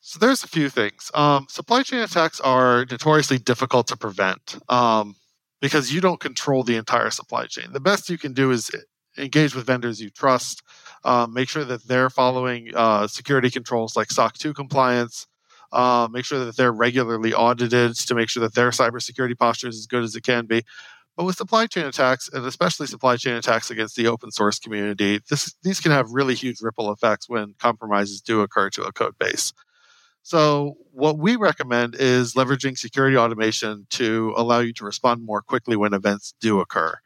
So 0.00 0.18
there's 0.18 0.44
a 0.44 0.48
few 0.48 0.68
things. 0.68 1.10
Um, 1.14 1.46
supply 1.48 1.82
chain 1.82 2.00
attacks 2.00 2.40
are 2.40 2.84
notoriously 2.90 3.38
difficult 3.38 3.86
to 3.88 3.96
prevent 3.96 4.58
um, 4.68 5.16
because 5.62 5.92
you 5.92 6.02
don't 6.02 6.20
control 6.20 6.62
the 6.62 6.76
entire 6.76 7.10
supply 7.10 7.46
chain. 7.46 7.72
The 7.72 7.80
best 7.80 8.10
you 8.10 8.18
can 8.18 8.34
do 8.34 8.50
is 8.50 8.70
engage 9.16 9.54
with 9.54 9.66
vendors 9.66 10.00
you 10.00 10.10
trust, 10.10 10.62
um, 11.04 11.32
make 11.32 11.48
sure 11.48 11.64
that 11.64 11.86
they're 11.86 12.10
following 12.10 12.70
uh, 12.74 13.06
security 13.06 13.50
controls 13.50 13.96
like 13.96 14.10
SOC 14.10 14.34
2 14.34 14.52
compliance, 14.52 15.26
uh, 15.74 16.08
make 16.10 16.24
sure 16.24 16.44
that 16.44 16.56
they're 16.56 16.72
regularly 16.72 17.34
audited 17.34 17.96
to 17.96 18.14
make 18.14 18.28
sure 18.28 18.42
that 18.42 18.54
their 18.54 18.70
cybersecurity 18.70 19.36
posture 19.36 19.68
is 19.68 19.78
as 19.78 19.86
good 19.86 20.04
as 20.04 20.14
it 20.14 20.22
can 20.22 20.46
be. 20.46 20.62
But 21.16 21.24
with 21.24 21.36
supply 21.36 21.66
chain 21.66 21.86
attacks, 21.86 22.28
and 22.32 22.44
especially 22.44 22.86
supply 22.86 23.16
chain 23.16 23.34
attacks 23.34 23.70
against 23.70 23.94
the 23.94 24.08
open 24.08 24.30
source 24.30 24.58
community, 24.58 25.20
this, 25.30 25.54
these 25.62 25.80
can 25.80 25.92
have 25.92 26.10
really 26.10 26.34
huge 26.34 26.60
ripple 26.60 26.92
effects 26.92 27.28
when 27.28 27.54
compromises 27.58 28.20
do 28.20 28.40
occur 28.40 28.70
to 28.70 28.82
a 28.82 28.92
code 28.92 29.16
base. 29.18 29.52
So, 30.22 30.76
what 30.90 31.18
we 31.18 31.36
recommend 31.36 31.96
is 31.96 32.32
leveraging 32.34 32.78
security 32.78 33.16
automation 33.16 33.86
to 33.90 34.32
allow 34.36 34.60
you 34.60 34.72
to 34.72 34.84
respond 34.84 35.22
more 35.22 35.42
quickly 35.42 35.76
when 35.76 35.92
events 35.92 36.34
do 36.40 36.60
occur. 36.60 36.96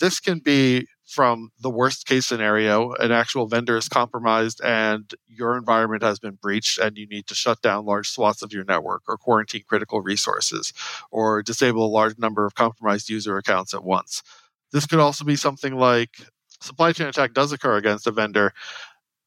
This 0.00 0.20
can 0.20 0.38
be 0.38 0.86
from 1.08 1.50
the 1.58 1.70
worst 1.70 2.06
case 2.06 2.26
scenario 2.26 2.92
an 2.94 3.10
actual 3.10 3.46
vendor 3.46 3.78
is 3.78 3.88
compromised 3.88 4.60
and 4.62 5.14
your 5.26 5.56
environment 5.56 6.02
has 6.02 6.18
been 6.18 6.34
breached 6.34 6.78
and 6.78 6.98
you 6.98 7.06
need 7.06 7.26
to 7.26 7.34
shut 7.34 7.62
down 7.62 7.86
large 7.86 8.10
swaths 8.10 8.42
of 8.42 8.52
your 8.52 8.64
network 8.64 9.02
or 9.08 9.16
quarantine 9.16 9.64
critical 9.66 10.02
resources 10.02 10.72
or 11.10 11.42
disable 11.42 11.86
a 11.86 11.88
large 11.88 12.18
number 12.18 12.44
of 12.44 12.54
compromised 12.54 13.08
user 13.08 13.38
accounts 13.38 13.72
at 13.72 13.82
once. 13.82 14.22
This 14.70 14.84
could 14.84 14.98
also 14.98 15.24
be 15.24 15.36
something 15.36 15.74
like 15.76 16.18
supply 16.60 16.92
chain 16.92 17.06
attack 17.06 17.32
does 17.32 17.52
occur 17.52 17.76
against 17.76 18.06
a 18.06 18.10
vendor 18.10 18.52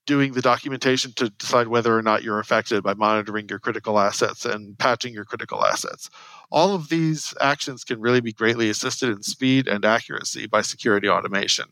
doing 0.06 0.34
the 0.34 0.42
documentation 0.42 1.14
to 1.14 1.30
decide 1.30 1.68
whether 1.68 1.96
or 1.96 2.02
not 2.02 2.24
you're 2.24 2.40
affected 2.40 2.84
by 2.84 2.94
monitoring 2.94 3.48
your 3.50 3.60
critical 3.60 4.00
assets 4.00 4.46
and 4.46 4.78
patching 4.78 5.14
your 5.14 5.26
critical 5.26 5.64
assets. 5.64 6.10
All 6.52 6.74
of 6.74 6.90
these 6.90 7.34
actions 7.40 7.84
can 7.84 8.02
really 8.02 8.22
be 8.22 8.34
greatly 8.34 8.70
assisted 8.70 9.10
in 9.10 9.22
speed 9.22 9.68
and 9.68 9.86
accuracy 9.86 10.48
by 10.48 10.62
security 10.62 11.08
automation. 11.08 11.66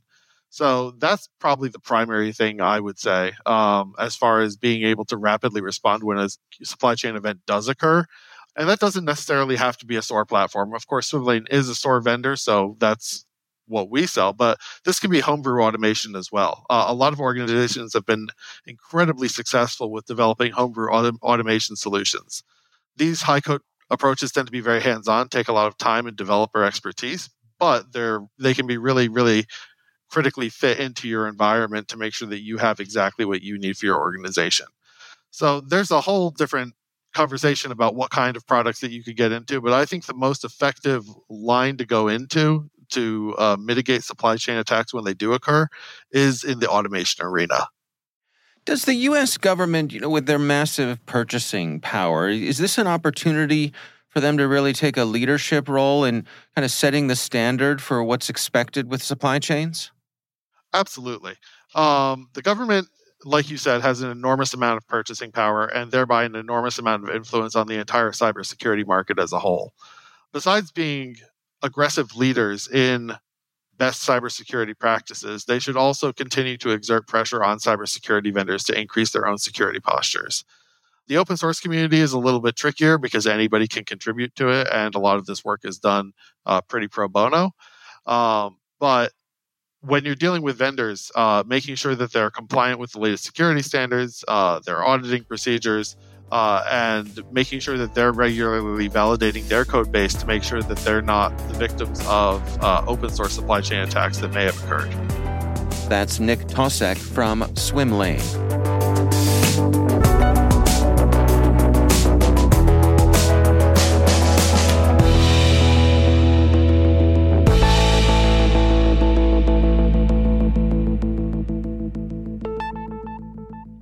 So 0.49 0.91
that's 0.91 1.29
probably 1.39 1.69
the 1.69 1.79
primary 1.79 2.31
thing 2.31 2.59
I 2.59 2.79
would 2.79 2.97
say 2.97 3.33
um, 3.45 3.93
as 3.99 4.15
far 4.15 4.41
as 4.41 4.57
being 4.57 4.83
able 4.83 5.05
to 5.05 5.17
rapidly 5.17 5.61
respond 5.61 6.03
when 6.03 6.17
a 6.17 6.29
supply 6.63 6.95
chain 6.95 7.15
event 7.15 7.41
does 7.45 7.67
occur. 7.67 8.05
And 8.55 8.67
that 8.67 8.79
doesn't 8.79 9.05
necessarily 9.05 9.55
have 9.55 9.77
to 9.77 9.85
be 9.85 9.95
a 9.95 10.01
SOAR 10.01 10.25
platform. 10.25 10.73
Of 10.73 10.87
course, 10.87 11.11
Swimlane 11.11 11.47
is 11.51 11.69
a 11.69 11.75
SOAR 11.75 12.01
vendor, 12.01 12.35
so 12.35 12.75
that's 12.79 13.25
what 13.69 13.89
we 13.89 14.05
sell, 14.05 14.33
but 14.33 14.59
this 14.85 14.99
can 14.99 15.09
be 15.09 15.19
homebrew 15.19 15.63
automation 15.63 16.15
as 16.15 16.31
well. 16.31 16.65
Uh, 16.69 16.85
a 16.87 16.93
lot 16.93 17.13
of 17.13 17.19
organizations 17.19 17.93
have 17.93 18.05
been 18.05 18.27
incredibly 18.65 19.27
successful 19.27 19.91
with 19.91 20.05
developing 20.05 20.51
homebrew 20.51 20.89
autom- 20.89 21.21
automation 21.21 21.75
solutions. 21.75 22.43
These 22.97 23.21
high 23.21 23.39
code 23.39 23.61
approaches 23.89 24.31
tend 24.31 24.47
to 24.47 24.51
be 24.51 24.59
very 24.59 24.81
hands 24.81 25.07
on, 25.07 25.29
take 25.29 25.47
a 25.47 25.53
lot 25.53 25.67
of 25.67 25.77
time 25.77 26.05
and 26.07 26.17
developer 26.17 26.63
expertise, 26.63 27.29
but 27.59 27.93
they're 27.93 28.21
they 28.39 28.53
can 28.53 28.67
be 28.67 28.77
really 28.77 29.07
really 29.07 29.45
critically 30.09 30.49
fit 30.49 30.79
into 30.79 31.07
your 31.07 31.27
environment 31.27 31.87
to 31.87 31.97
make 31.97 32.13
sure 32.13 32.27
that 32.27 32.41
you 32.41 32.57
have 32.57 32.79
exactly 32.79 33.25
what 33.25 33.43
you 33.43 33.57
need 33.57 33.77
for 33.77 33.85
your 33.85 33.99
organization. 33.99 34.65
So 35.31 35.61
there's 35.61 35.91
a 35.91 36.01
whole 36.01 36.31
different 36.31 36.73
conversation 37.13 37.71
about 37.71 37.95
what 37.95 38.09
kind 38.09 38.35
of 38.35 38.45
products 38.47 38.79
that 38.81 38.91
you 38.91 39.03
could 39.03 39.17
get 39.17 39.31
into, 39.31 39.61
but 39.61 39.73
I 39.73 39.85
think 39.85 40.05
the 40.05 40.13
most 40.13 40.43
effective 40.43 41.05
line 41.29 41.77
to 41.77 41.85
go 41.85 42.07
into 42.07 42.69
to 42.89 43.35
uh, 43.37 43.57
mitigate 43.59 44.03
supply 44.03 44.37
chain 44.37 44.57
attacks 44.57 44.93
when 44.93 45.03
they 45.03 45.13
do 45.13 45.33
occur 45.33 45.67
is 46.11 46.43
in 46.43 46.59
the 46.59 46.69
automation 46.69 47.25
arena. 47.25 47.67
Does 48.65 48.85
the 48.85 48.93
U.S. 48.93 49.37
government, 49.37 49.93
you 49.93 49.99
know, 49.99 50.09
with 50.09 50.25
their 50.25 50.39
massive 50.39 51.03
purchasing 51.05 51.79
power, 51.79 52.29
is 52.29 52.57
this 52.57 52.77
an 52.77 52.87
opportunity 52.87 53.73
for 54.09 54.19
them 54.19 54.37
to 54.37 54.47
really 54.47 54.73
take 54.73 54.97
a 54.97 55.05
leadership 55.05 55.69
role 55.69 56.03
in 56.03 56.25
kind 56.55 56.65
of 56.65 56.71
setting 56.71 57.07
the 57.07 57.15
standard 57.15 57.81
for 57.81 58.03
what's 58.03 58.29
expected 58.29 58.89
with 58.89 59.01
supply 59.01 59.39
chains? 59.39 59.91
Absolutely. 60.73 61.35
Um, 61.75 62.29
the 62.33 62.41
government, 62.41 62.87
like 63.23 63.49
you 63.49 63.57
said, 63.57 63.81
has 63.81 64.01
an 64.01 64.11
enormous 64.11 64.53
amount 64.53 64.77
of 64.77 64.87
purchasing 64.87 65.31
power 65.31 65.65
and 65.65 65.91
thereby 65.91 66.23
an 66.23 66.35
enormous 66.35 66.79
amount 66.79 67.07
of 67.07 67.15
influence 67.15 67.55
on 67.55 67.67
the 67.67 67.79
entire 67.79 68.11
cybersecurity 68.11 68.85
market 68.85 69.19
as 69.19 69.31
a 69.31 69.39
whole. 69.39 69.73
Besides 70.31 70.71
being 70.71 71.15
aggressive 71.61 72.15
leaders 72.15 72.67
in 72.67 73.13
best 73.77 74.07
cybersecurity 74.07 74.77
practices, 74.77 75.45
they 75.45 75.59
should 75.59 75.77
also 75.77 76.11
continue 76.11 76.57
to 76.57 76.71
exert 76.71 77.07
pressure 77.07 77.43
on 77.43 77.59
cybersecurity 77.59 78.33
vendors 78.33 78.63
to 78.65 78.79
increase 78.79 79.11
their 79.11 79.25
own 79.27 79.37
security 79.37 79.79
postures. 79.79 80.43
The 81.07 81.17
open 81.17 81.37
source 81.37 81.59
community 81.59 81.99
is 81.99 82.13
a 82.13 82.19
little 82.19 82.41
bit 82.41 82.55
trickier 82.55 82.99
because 82.99 83.25
anybody 83.25 83.67
can 83.67 83.83
contribute 83.83 84.35
to 84.35 84.49
it, 84.49 84.67
and 84.71 84.93
a 84.93 84.99
lot 84.99 85.17
of 85.17 85.25
this 85.25 85.43
work 85.43 85.61
is 85.63 85.79
done 85.79 86.11
uh, 86.45 86.61
pretty 86.61 86.87
pro 86.87 87.07
bono. 87.07 87.51
Um, 88.05 88.57
but 88.79 89.11
when 89.81 90.05
you're 90.05 90.15
dealing 90.15 90.41
with 90.41 90.57
vendors, 90.57 91.11
uh, 91.15 91.43
making 91.47 91.75
sure 91.75 91.95
that 91.95 92.11
they're 92.11 92.29
compliant 92.29 92.79
with 92.79 92.91
the 92.91 92.99
latest 92.99 93.23
security 93.23 93.61
standards, 93.61 94.23
uh, 94.27 94.59
their 94.65 94.83
auditing 94.83 95.23
procedures, 95.23 95.95
uh, 96.31 96.63
and 96.69 97.23
making 97.31 97.59
sure 97.59 97.77
that 97.77 97.93
they're 97.93 98.11
regularly 98.11 98.89
validating 98.89 99.47
their 99.47 99.65
code 99.65 99.91
base 99.91 100.13
to 100.15 100.25
make 100.25 100.43
sure 100.43 100.61
that 100.61 100.77
they're 100.79 101.01
not 101.01 101.37
the 101.49 101.53
victims 101.55 102.01
of 102.07 102.63
uh, 102.63 102.83
open 102.87 103.09
source 103.09 103.33
supply 103.33 103.61
chain 103.61 103.79
attacks 103.79 104.19
that 104.19 104.33
may 104.33 104.45
have 104.45 104.57
occurred. 104.63 104.91
That's 105.89 106.19
Nick 106.19 106.39
Tausek 106.41 106.97
from 106.97 107.41
Swimlane. 107.55 108.58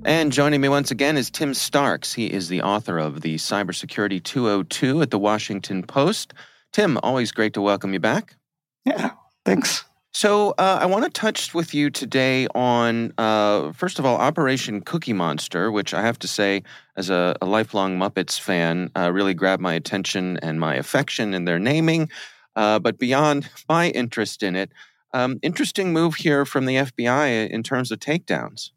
And 0.08 0.32
joining 0.32 0.62
me 0.62 0.70
once 0.70 0.90
again 0.90 1.18
is 1.18 1.30
Tim 1.30 1.54
Starks. 1.54 2.14
He 2.14 2.28
is 2.28 2.48
the 2.48 2.62
author 2.62 2.98
of 2.98 3.20
the 3.20 3.36
Cybersecurity 3.36 4.24
202 4.24 5.02
at 5.02 5.12
the 5.12 5.20
Washington 5.20 5.84
Post. 5.84 6.34
Tim, 6.72 6.98
always 7.04 7.34
great 7.34 7.54
to 7.56 7.62
welcome 7.62 7.92
you 7.92 8.00
back. 8.00 8.38
Yeah, 8.86 9.10
thanks. 9.44 9.84
So, 10.14 10.52
uh, 10.52 10.80
I 10.82 10.86
want 10.86 11.04
to 11.04 11.10
touch 11.10 11.54
with 11.54 11.74
you 11.74 11.90
today 11.90 12.48
on, 12.56 13.12
uh, 13.18 13.74
first 13.74 14.00
of 14.00 14.06
all, 14.06 14.16
Operation 14.16 14.80
Cookie 14.80 15.12
Monster, 15.12 15.74
which 15.74 15.94
I 15.94 16.04
have 16.04 16.18
to 16.20 16.28
say, 16.28 16.64
as 16.96 17.10
a, 17.10 17.36
a 17.42 17.46
lifelong 17.46 18.00
Muppets 18.00 18.40
fan, 18.40 18.90
uh, 18.96 19.12
really 19.12 19.34
grabbed 19.34 19.62
my 19.62 19.74
attention 19.74 20.38
and 20.38 20.58
my 20.58 20.76
affection 20.76 21.34
in 21.34 21.44
their 21.44 21.60
naming. 21.60 22.10
Uh, 22.56 22.80
but 22.80 22.98
beyond 22.98 23.50
my 23.68 23.90
interest 23.90 24.42
in 24.42 24.56
it, 24.56 24.72
um, 25.14 25.38
interesting 25.42 25.92
move 25.92 26.16
here 26.16 26.46
from 26.46 26.66
the 26.66 26.76
FBI 26.76 27.50
in 27.50 27.62
terms 27.62 27.92
of 27.92 28.00
takedowns. 28.00 28.70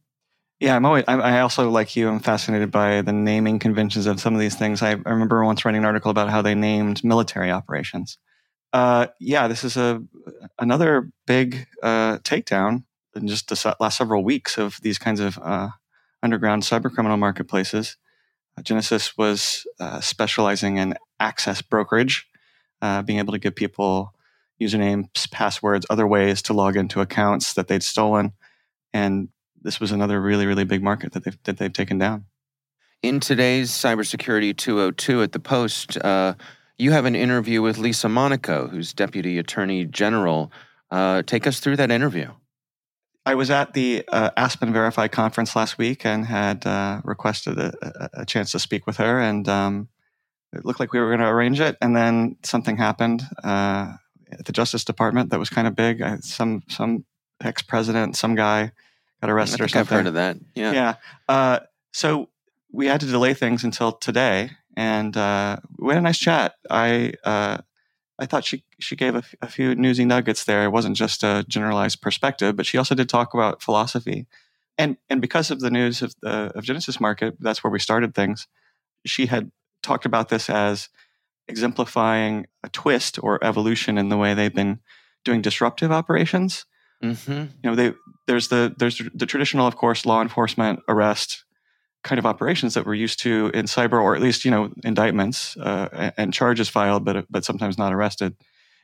Yeah, 0.61 0.77
I'm 0.77 0.85
always. 0.85 1.05
I 1.09 1.41
also 1.41 1.71
like 1.71 1.97
you. 1.97 2.07
I'm 2.07 2.21
fascinated 2.21 2.71
by 2.71 3.01
the 3.01 3.15
naming 3.15 3.59
conventions 3.59 4.05
of 4.05 4.21
some 4.21 4.35
of 4.35 4.41
these 4.41 4.57
things. 4.57 4.83
I, 4.83 4.93
remember 4.93 5.43
once 5.43 5.65
writing 5.65 5.79
an 5.81 5.87
article 5.87 6.11
about 6.11 6.29
how 6.29 6.43
they 6.43 6.55
named 6.55 7.03
military 7.03 7.51
operations. 7.51 8.19
Uh, 8.71 9.07
yeah, 9.19 9.49
this 9.49 9.65
is 9.65 9.79
a 9.79 10.03
another 10.59 11.11
big 11.27 11.67
uh, 11.83 12.19
takedown 12.19 12.85
in 13.17 13.27
just 13.27 13.49
the 13.49 13.77
last 13.81 13.97
several 13.97 14.23
weeks 14.23 14.59
of 14.59 14.79
these 14.83 14.99
kinds 14.99 15.19
of 15.19 15.39
uh, 15.43 15.71
underground 16.23 16.63
cybercriminal 16.63 17.19
marketplaces. 17.19 17.97
Uh, 18.59 18.63
Genesis 18.63 19.17
was 19.17 19.67
uh, 19.81 20.03
specializing 20.03 20.77
in 20.77 20.95
access 21.19 21.63
brokerage, 21.63 22.29
uh, 22.83 23.01
being 23.01 23.19
able 23.19 23.33
to 23.33 23.39
give 23.39 23.55
people 23.55 24.13
usernames, 24.61 25.31
passwords, 25.31 25.87
other 25.89 26.07
ways 26.07 26.43
to 26.43 26.53
log 26.53 26.77
into 26.77 27.01
accounts 27.01 27.55
that 27.55 27.67
they'd 27.67 27.83
stolen, 27.83 28.35
and 28.93 29.31
this 29.63 29.81
was 29.81 29.93
another 29.93 30.21
really, 30.21 30.47
really 30.47 30.65
big 30.65 30.83
market 30.83 31.13
that 31.13 31.25
they've, 31.25 31.39
that 31.45 31.59
they've 31.59 31.73
taken 31.73 31.99
down. 31.99 32.27
In 33.03 33.21
today's 33.21 33.71
Cybersecurity 33.71 34.57
202 34.57 35.23
at 35.23 35.33
the 35.33 35.41
Post, 35.41 35.97
uh, 35.99 36.35
you 36.79 36.93
have 36.93 37.05
an 37.05 37.15
interview 37.15 37.63
with 37.63 37.79
Lisa 37.79 38.09
Monaco, 38.09 38.69
who's 38.69 38.93
Deputy 38.93 39.39
Attorney 39.39 39.85
General. 39.85 40.53
Uh, 40.91 41.23
take 41.23 41.47
us 41.47 41.61
through 41.61 41.77
that 41.77 41.91
interview. 41.91 42.31
I 43.27 43.35
was 43.35 43.51
at 43.51 43.75
the 43.75 44.05
uh, 44.09 44.31
Aspen 44.37 44.73
Verify 44.73 45.09
conference 45.09 45.55
last 45.55 45.79
week 45.79 46.05
and 46.07 46.25
had 46.25 46.67
uh, 46.67 47.01
requested 47.05 47.59
a, 47.59 48.11
a, 48.15 48.25
chance 48.25 48.53
to 48.53 48.59
speak 48.59 48.87
with 48.87 48.97
her, 48.97 49.21
and 49.21 49.47
um, 49.49 49.89
it 50.53 50.65
looked 50.65 50.81
like 50.81 50.93
we 50.93 51.01
were 51.01 51.09
going 51.09 51.21
to 51.21 51.27
arrange 51.27 51.61
it, 51.61 51.77
and 51.83 51.95
then 51.95 52.37
something 52.43 52.79
happened 52.79 53.23
uh, 53.45 53.93
at 54.33 54.47
the 54.47 54.53
Justice 54.53 54.85
Department 54.85 55.31
that 55.31 55.39
was 55.39 55.51
kind 55.51 55.69
of 55.69 55.77
big. 55.77 56.01
I, 56.01 56.17
some 56.21 56.63
some 56.69 57.05
ex 57.43 57.63
president, 57.63 58.17
some 58.17 58.35
guy 58.35 58.73
got 59.21 59.31
arrested 59.31 59.61
I 59.61 59.65
or 59.65 59.69
something. 59.69 59.81
I've 59.81 60.05
heard 60.05 60.07
of 60.07 60.15
that. 60.15 60.37
Yeah. 60.55 60.73
Yeah. 60.73 60.95
Uh, 61.29 61.61
so 61.93 62.29
we 62.73 62.87
had 62.87 63.01
to 63.01 63.07
delay 63.07 63.35
things 63.35 63.65
until 63.65 63.93
today, 63.93 64.51
and 64.77 65.17
uh, 65.17 65.59
we 65.79 65.93
had 65.93 65.99
a 65.99 66.03
nice 66.03 66.19
chat. 66.19 66.55
I 66.69 67.15
uh, 67.25 67.59
I 68.19 68.27
thought 68.27 68.45
she 68.45 68.65
she 68.79 68.97
gave 68.97 69.15
a, 69.15 69.23
a 69.43 69.49
few 69.49 69.75
newsy 69.75 70.05
nuggets 70.05 70.45
there. 70.45 70.65
It 70.65 70.71
wasn't 70.71 70.97
just 70.97 71.23
a 71.23 71.45
generalized 71.49 72.01
perspective, 72.01 72.57
but 72.57 72.67
she 72.67 72.79
also 72.79 72.95
did 72.95 73.09
talk 73.09 73.35
about 73.35 73.63
philosophy, 73.63 74.27
and 74.79 74.97
and 75.09 75.21
because 75.21 75.51
of 75.51 75.61
the 75.61 75.71
news 75.71 76.03
of 76.03 76.15
the 76.23 76.53
of 76.55 76.65
Genesis 76.65 77.01
Market, 77.01 77.37
that's 77.41 77.65
where 77.65 77.71
we 77.71 77.79
started 77.81 78.15
things. 78.15 78.47
She 79.05 79.27
had 79.27 79.51
talked 79.83 80.05
about 80.05 80.29
this 80.29 80.51
as 80.51 80.89
exemplifying 81.49 82.47
a 82.63 82.69
twist 82.69 83.19
or 83.23 83.43
evolution 83.43 83.99
in 83.99 84.09
the 84.09 84.17
way 84.17 84.35
they've 84.35 84.55
been 84.55 84.81
doing 85.25 85.43
disruptive 85.43 85.91
operations. 85.91 86.65
Mm-hmm. 87.03 87.33
You 87.33 87.71
know, 87.71 87.75
they 87.75 87.95
there's 88.27 88.49
the 88.49 88.75
there's 88.79 89.01
the 89.15 89.27
traditional, 89.27 89.67
of 89.67 89.77
course, 89.77 90.05
law 90.05 90.23
enforcement 90.23 90.81
arrest 90.89 91.45
kind 92.03 92.19
of 92.19 92.25
operations 92.25 92.75
that 92.75 92.87
we're 92.87 92.95
used 92.95 93.21
to 93.21 93.51
in 93.53 93.67
cyber, 93.67 94.03
or 94.03 94.15
at 94.15 94.23
least 94.23 94.45
you 94.45 94.51
know 94.51 94.71
indictments 94.85 95.57
uh, 95.57 96.11
and 96.17 96.33
charges 96.33 96.69
filed, 96.69 97.05
but 97.05 97.27
but 97.31 97.45
sometimes 97.45 97.79
not 97.79 97.93
arrested. 97.93 98.37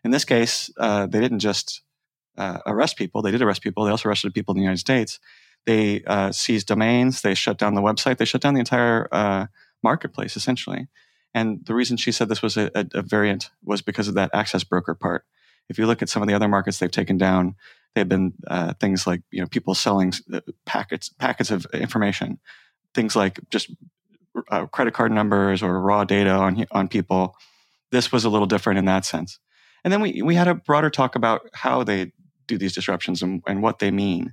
In 0.05 0.11
this 0.11 0.25
case, 0.25 0.71
uh, 0.79 1.07
they 1.07 1.21
didn't 1.21 1.41
just 1.41 1.83
uh, 2.39 2.59
arrest 2.67 2.97
people; 2.97 3.23
they 3.23 3.31
did 3.31 3.43
arrest 3.43 3.63
people. 3.63 3.85
They 3.85 3.91
also 3.91 4.09
arrested 4.09 4.35
people 4.35 4.53
in 4.53 4.59
the 4.59 4.65
United 4.65 4.81
States. 4.81 5.21
They 5.67 6.03
uh, 6.05 6.33
seized 6.33 6.69
domains. 6.69 7.23
They 7.23 7.35
shut 7.35 7.59
down 7.59 7.75
the 7.75 7.83
website. 7.83 8.19
They 8.19 8.25
shut 8.25 8.41
down 8.41 8.55
the 8.55 8.61
entire 8.61 9.09
uh, 9.13 9.47
marketplace, 9.83 10.37
essentially. 10.37 10.89
And 11.35 11.67
the 11.67 11.75
reason 11.75 11.97
she 11.97 12.13
said 12.13 12.29
this 12.29 12.41
was 12.41 12.57
a, 12.57 12.71
a, 12.75 12.87
a 12.95 13.03
variant 13.03 13.51
was 13.63 13.83
because 13.83 14.09
of 14.09 14.15
that 14.15 14.31
access 14.33 14.65
broker 14.65 14.95
part. 14.95 15.25
If 15.69 15.79
you 15.79 15.87
look 15.87 16.01
at 16.01 16.09
some 16.09 16.23
of 16.23 16.29
the 16.29 16.35
other 16.35 16.49
markets 16.49 16.79
they've 16.79 16.91
taken 16.91 17.19
down, 17.19 17.57
they've 17.97 18.09
been 18.09 18.33
uh, 18.47 18.75
things 18.75 19.09
like 19.09 19.23
you 19.33 19.41
know 19.41 19.49
people 19.49 19.75
selling 19.75 20.13
packets 20.65 21.09
packets 21.09 21.51
of 21.51 21.67
information 21.75 22.39
things 22.95 23.17
like 23.17 23.41
just 23.51 23.71
uh, 24.51 24.67
credit 24.67 24.95
card 24.95 25.13
numbers 25.13 25.63
or 25.63 25.81
raw 25.81 26.05
data 26.05 26.31
on 26.31 26.67
on 26.73 26.89
people. 26.89 27.37
This 27.93 28.11
was 28.11 28.25
a 28.25 28.31
little 28.31 28.47
different 28.47 28.79
in 28.79 28.85
that 28.87 29.05
sense. 29.05 29.39
And 29.85 29.93
then 29.93 30.01
we 30.01 30.23
we 30.23 30.35
had 30.35 30.49
a 30.49 30.55
broader 30.55 30.91
talk 30.91 31.15
about 31.15 31.43
how 31.53 31.85
they 31.85 32.13
do 32.47 32.59
these 32.59 32.75
disruptions 32.75 33.23
and, 33.23 33.43
and 33.47 33.63
what 33.63 33.79
they 33.79 33.91
mean. 33.91 34.33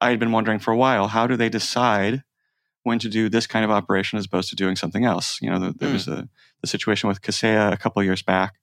I 0.00 0.10
had 0.10 0.20
been 0.20 0.32
wondering 0.32 0.58
for 0.58 0.72
a 0.72 0.76
while 0.76 1.08
how 1.08 1.26
do 1.26 1.36
they 1.36 1.48
decide 1.48 2.22
when 2.82 2.98
to 2.98 3.08
do 3.08 3.28
this 3.28 3.46
kind 3.46 3.64
of 3.64 3.70
operation 3.70 4.18
as 4.18 4.26
opposed 4.26 4.50
to 4.50 4.56
doing 4.56 4.76
something 4.76 5.04
else. 5.04 5.38
You 5.40 5.50
know, 5.50 5.58
the, 5.58 5.72
there 5.72 5.88
mm. 5.88 5.94
was 5.94 6.06
a, 6.06 6.28
the 6.60 6.66
situation 6.66 7.08
with 7.08 7.22
Kaseya 7.22 7.72
a 7.72 7.76
couple 7.78 8.02
years 8.02 8.22
back. 8.22 8.56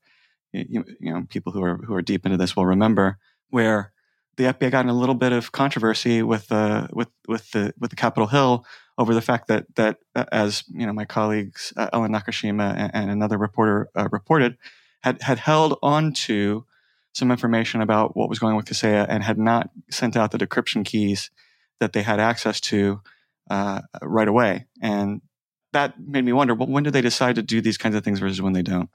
You, 0.53 0.83
you, 0.99 1.13
know, 1.13 1.25
people 1.29 1.53
who 1.53 1.63
are 1.63 1.77
who 1.77 1.93
are 1.95 2.01
deep 2.01 2.25
into 2.25 2.37
this 2.37 2.55
will 2.55 2.65
remember 2.65 3.17
where 3.49 3.93
the 4.37 4.45
FBI 4.45 4.71
got 4.71 4.85
in 4.85 4.89
a 4.89 4.97
little 4.97 5.15
bit 5.15 5.33
of 5.33 5.51
controversy 5.51 6.23
with 6.23 6.47
the 6.47 6.87
with 6.91 7.09
with 7.27 7.51
the 7.51 7.73
with 7.79 7.89
the 7.89 7.95
Capitol 7.95 8.27
Hill 8.27 8.65
over 8.97 9.13
the 9.13 9.21
fact 9.21 9.47
that 9.47 9.65
that 9.75 9.97
uh, 10.15 10.25
as 10.31 10.63
you 10.69 10.85
know 10.85 10.93
my 10.93 11.05
colleagues 11.05 11.73
uh, 11.77 11.89
Ellen 11.93 12.11
Nakashima 12.11 12.75
and, 12.77 12.91
and 12.93 13.11
another 13.11 13.37
reporter 13.37 13.89
uh, 13.95 14.07
reported 14.11 14.57
had 15.01 15.21
had 15.21 15.39
held 15.39 15.77
on 15.81 16.13
to 16.13 16.65
some 17.13 17.31
information 17.31 17.81
about 17.81 18.15
what 18.15 18.29
was 18.29 18.39
going 18.39 18.51
on 18.51 18.57
with 18.57 18.65
Kaseya 18.65 19.05
and 19.09 19.23
had 19.23 19.37
not 19.37 19.69
sent 19.89 20.15
out 20.15 20.31
the 20.31 20.37
decryption 20.37 20.85
keys 20.85 21.29
that 21.79 21.93
they 21.93 22.03
had 22.03 22.19
access 22.19 22.61
to 22.61 23.01
uh, 23.49 23.81
right 24.01 24.27
away. 24.27 24.67
And 24.81 25.21
that 25.73 25.99
made 25.99 26.23
me 26.23 26.31
wonder 26.31 26.53
well 26.53 26.67
when 26.67 26.83
do 26.83 26.91
they 26.91 27.01
decide 27.01 27.35
to 27.35 27.41
do 27.41 27.59
these 27.59 27.77
kinds 27.77 27.95
of 27.95 28.03
things 28.03 28.19
versus 28.19 28.41
when 28.41 28.53
they 28.53 28.61
don't? 28.61 28.89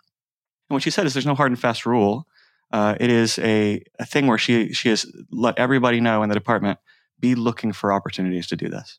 And 0.68 0.74
what 0.74 0.82
she 0.82 0.90
said 0.90 1.06
is 1.06 1.14
there's 1.14 1.26
no 1.26 1.34
hard 1.34 1.50
and 1.50 1.60
fast 1.60 1.84
rule 1.84 2.26
uh, 2.72 2.96
it 3.00 3.10
is 3.10 3.38
a, 3.38 3.82
a 3.98 4.04
thing 4.04 4.26
where 4.26 4.38
she 4.38 4.72
she 4.72 4.88
has 4.88 5.06
let 5.30 5.58
everybody 5.58 6.00
know 6.00 6.22
in 6.22 6.28
the 6.28 6.34
department 6.34 6.78
be 7.18 7.34
looking 7.34 7.72
for 7.72 7.92
opportunities 7.92 8.46
to 8.46 8.56
do 8.56 8.68
this 8.68 8.98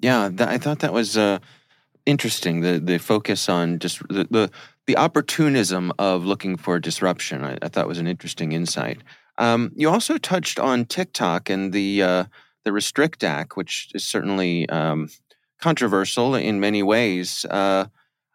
yeah, 0.00 0.30
I 0.38 0.58
thought 0.58 0.80
that 0.80 0.92
was 0.92 1.16
uh, 1.16 1.38
interesting. 2.04 2.60
The 2.60 2.78
the 2.78 2.98
focus 2.98 3.48
on 3.48 3.78
just 3.78 4.06
the, 4.08 4.26
the, 4.30 4.50
the 4.86 4.96
opportunism 4.96 5.92
of 5.98 6.24
looking 6.24 6.56
for 6.56 6.78
disruption. 6.78 7.44
I, 7.44 7.58
I 7.62 7.68
thought 7.68 7.88
was 7.88 7.98
an 7.98 8.06
interesting 8.06 8.52
insight. 8.52 9.02
Um, 9.38 9.72
you 9.74 9.88
also 9.90 10.18
touched 10.18 10.58
on 10.58 10.84
TikTok 10.84 11.48
and 11.48 11.72
the 11.72 12.02
uh, 12.02 12.24
the 12.64 12.72
Restrict 12.72 13.24
Act, 13.24 13.56
which 13.56 13.90
is 13.94 14.04
certainly 14.06 14.68
um, 14.68 15.08
controversial 15.60 16.34
in 16.34 16.60
many 16.60 16.82
ways. 16.82 17.46
Uh, 17.48 17.86